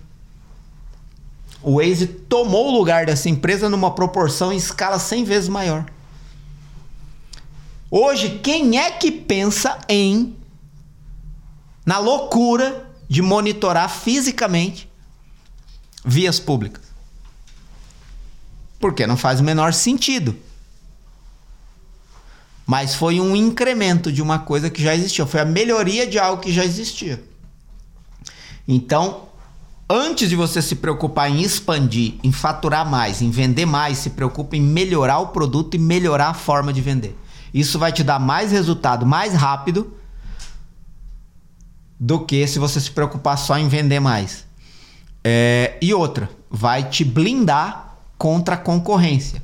O 1.60 1.78
Waze 1.78 2.06
tomou 2.06 2.68
o 2.68 2.78
lugar 2.78 3.06
dessa 3.06 3.28
empresa 3.28 3.68
numa 3.68 3.92
proporção 3.92 4.52
em 4.52 4.56
escala 4.56 5.00
100 5.00 5.24
vezes 5.24 5.48
maior. 5.48 5.86
Hoje, 7.90 8.38
quem 8.44 8.78
é 8.78 8.92
que 8.92 9.10
pensa 9.10 9.76
em 9.88 10.36
na 11.84 11.98
loucura 11.98 12.88
de 13.08 13.20
monitorar 13.20 13.90
fisicamente 13.90 14.88
vias 16.04 16.38
públicas? 16.38 16.91
Porque 18.82 19.06
não 19.06 19.16
faz 19.16 19.38
o 19.38 19.44
menor 19.44 19.72
sentido. 19.72 20.34
Mas 22.66 22.96
foi 22.96 23.20
um 23.20 23.36
incremento 23.36 24.10
de 24.10 24.20
uma 24.20 24.40
coisa 24.40 24.68
que 24.68 24.82
já 24.82 24.92
existia, 24.92 25.24
foi 25.24 25.38
a 25.40 25.44
melhoria 25.44 26.04
de 26.04 26.18
algo 26.18 26.42
que 26.42 26.52
já 26.52 26.64
existia. 26.64 27.22
Então, 28.66 29.28
antes 29.88 30.28
de 30.28 30.34
você 30.34 30.60
se 30.60 30.74
preocupar 30.74 31.30
em 31.30 31.42
expandir, 31.42 32.14
em 32.24 32.32
faturar 32.32 32.88
mais, 32.88 33.22
em 33.22 33.30
vender 33.30 33.66
mais, 33.66 33.98
se 33.98 34.10
preocupe 34.10 34.56
em 34.56 34.62
melhorar 34.62 35.20
o 35.20 35.28
produto 35.28 35.74
e 35.74 35.78
melhorar 35.78 36.30
a 36.30 36.34
forma 36.34 36.72
de 36.72 36.80
vender. 36.80 37.16
Isso 37.54 37.78
vai 37.78 37.92
te 37.92 38.02
dar 38.02 38.18
mais 38.18 38.50
resultado 38.50 39.06
mais 39.06 39.32
rápido 39.32 39.96
do 42.00 42.24
que 42.24 42.44
se 42.48 42.58
você 42.58 42.80
se 42.80 42.90
preocupar 42.90 43.38
só 43.38 43.56
em 43.56 43.68
vender 43.68 44.00
mais. 44.00 44.44
É, 45.22 45.78
e 45.80 45.94
outra, 45.94 46.28
vai 46.50 46.88
te 46.88 47.04
blindar 47.04 47.91
contra 48.22 48.54
a 48.54 48.58
concorrência. 48.58 49.42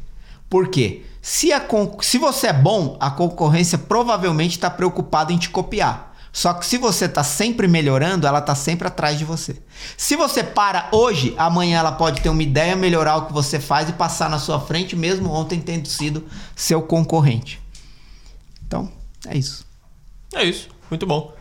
Por 0.48 0.68
quê? 0.68 1.02
Se, 1.20 1.52
a, 1.52 1.60
se 2.00 2.16
você 2.16 2.46
é 2.46 2.52
bom, 2.52 2.96
a 3.00 3.10
concorrência 3.10 3.76
provavelmente 3.76 4.52
está 4.52 4.70
preocupada 4.70 5.32
em 5.32 5.36
te 5.36 5.50
copiar. 5.50 6.14
Só 6.32 6.54
que 6.54 6.64
se 6.64 6.78
você 6.78 7.06
está 7.06 7.24
sempre 7.24 7.66
melhorando, 7.66 8.24
ela 8.24 8.38
está 8.38 8.54
sempre 8.54 8.86
atrás 8.86 9.18
de 9.18 9.24
você. 9.24 9.60
Se 9.96 10.14
você 10.14 10.44
para 10.44 10.88
hoje, 10.92 11.34
amanhã 11.36 11.80
ela 11.80 11.90
pode 11.90 12.20
ter 12.20 12.28
uma 12.28 12.40
ideia, 12.40 12.76
melhorar 12.76 13.16
o 13.16 13.26
que 13.26 13.32
você 13.32 13.58
faz 13.58 13.88
e 13.88 13.94
passar 13.94 14.30
na 14.30 14.38
sua 14.38 14.60
frente, 14.60 14.94
mesmo 14.94 15.28
ontem 15.28 15.60
tendo 15.60 15.88
sido 15.88 16.24
seu 16.54 16.80
concorrente. 16.80 17.60
Então, 18.64 18.92
é 19.26 19.36
isso. 19.36 19.66
É 20.32 20.44
isso. 20.44 20.68
Muito 20.88 21.04
bom. 21.04 21.34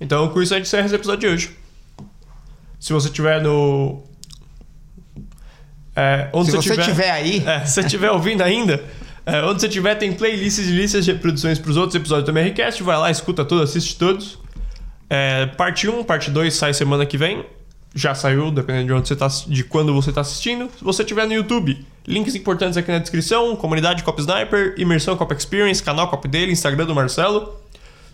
Então, 0.00 0.28
com 0.28 0.40
isso 0.40 0.54
a 0.54 0.58
gente 0.58 0.68
encerra 0.68 0.86
esse 0.86 0.94
episódio 0.94 1.28
de 1.28 1.34
hoje. 1.34 1.56
Se 2.78 2.92
você 2.92 3.10
tiver 3.10 3.42
no. 3.42 4.00
É, 5.96 6.28
onde 6.32 6.50
se 6.50 6.56
você 6.56 6.70
tiver, 6.70 6.80
estiver 6.80 7.10
aí. 7.10 7.42
É, 7.46 7.64
se 7.64 7.74
você 7.74 7.80
estiver 7.82 8.10
ouvindo 8.10 8.42
ainda, 8.42 8.82
é, 9.26 9.42
onde 9.42 9.60
você 9.60 9.68
tiver, 9.68 9.94
tem 9.94 10.12
playlists 10.12 10.66
e 10.68 10.72
listas 10.72 11.04
de 11.04 11.12
reproduções 11.12 11.58
para 11.58 11.70
os 11.70 11.76
outros 11.76 11.94
episódios 11.94 12.26
do 12.26 12.32
MRCast. 12.32 12.82
Vai 12.82 12.96
lá, 12.96 13.10
escuta 13.10 13.44
tudo, 13.44 13.62
assiste 13.62 13.96
todos. 13.96 14.38
É, 15.08 15.46
parte 15.46 15.88
1, 15.88 16.04
parte 16.04 16.30
2 16.30 16.52
sai 16.54 16.74
semana 16.74 17.06
que 17.06 17.16
vem. 17.16 17.44
Já 17.94 18.14
saiu, 18.14 18.50
dependendo 18.50 18.86
de 18.86 18.92
onde 18.92 19.08
você 19.08 19.14
tá, 19.14 19.28
de 19.46 19.62
quando 19.62 19.94
você 19.94 20.10
está 20.10 20.20
assistindo. 20.20 20.68
Se 20.76 20.82
você 20.82 21.02
estiver 21.02 21.26
no 21.26 21.32
YouTube, 21.32 21.86
links 22.06 22.34
importantes 22.34 22.76
aqui 22.76 22.90
na 22.90 22.98
descrição: 22.98 23.54
comunidade 23.54 24.02
Cop 24.02 24.20
Sniper, 24.20 24.74
imersão 24.76 25.16
Cop 25.16 25.32
Experience, 25.32 25.80
canal 25.80 26.08
Cop 26.08 26.26
dele, 26.26 26.50
Instagram 26.50 26.86
do 26.86 26.94
Marcelo. 26.94 27.54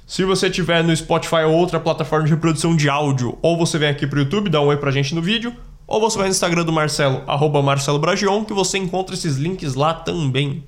Se 0.06 0.24
você 0.24 0.48
estiver 0.48 0.82
no 0.84 0.94
Spotify 0.94 1.44
ou 1.46 1.54
outra 1.54 1.80
plataforma 1.80 2.26
de 2.26 2.32
reprodução 2.32 2.76
de 2.76 2.88
áudio, 2.88 3.38
ou 3.40 3.56
você 3.56 3.78
vem 3.78 3.88
aqui 3.88 4.06
pro 4.06 4.18
YouTube, 4.18 4.50
dá 4.50 4.60
um 4.60 4.66
oi 4.66 4.76
pra 4.76 4.90
gente 4.90 5.14
no 5.14 5.22
vídeo, 5.22 5.54
ou 5.90 6.00
você 6.00 6.16
vai 6.16 6.28
no 6.28 6.30
Instagram 6.30 6.64
do 6.64 6.72
Marcelo, 6.72 7.24
arroba 7.26 7.60
Marcelo 7.60 7.98
Bragion, 7.98 8.44
que 8.44 8.54
você 8.54 8.78
encontra 8.78 9.12
esses 9.12 9.36
links 9.36 9.74
lá 9.74 9.92
também. 9.92 10.62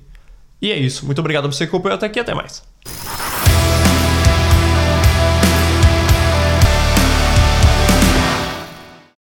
E 0.61 0.69
é 0.69 0.77
isso. 0.77 1.05
Muito 1.05 1.19
obrigado 1.19 1.45
por 1.45 1.53
você 1.53 1.65
que 1.65 1.69
acompanhou 1.69 1.95
até 1.95 2.07
aqui. 2.07 2.19
Até 2.19 2.33
mais. 2.33 2.61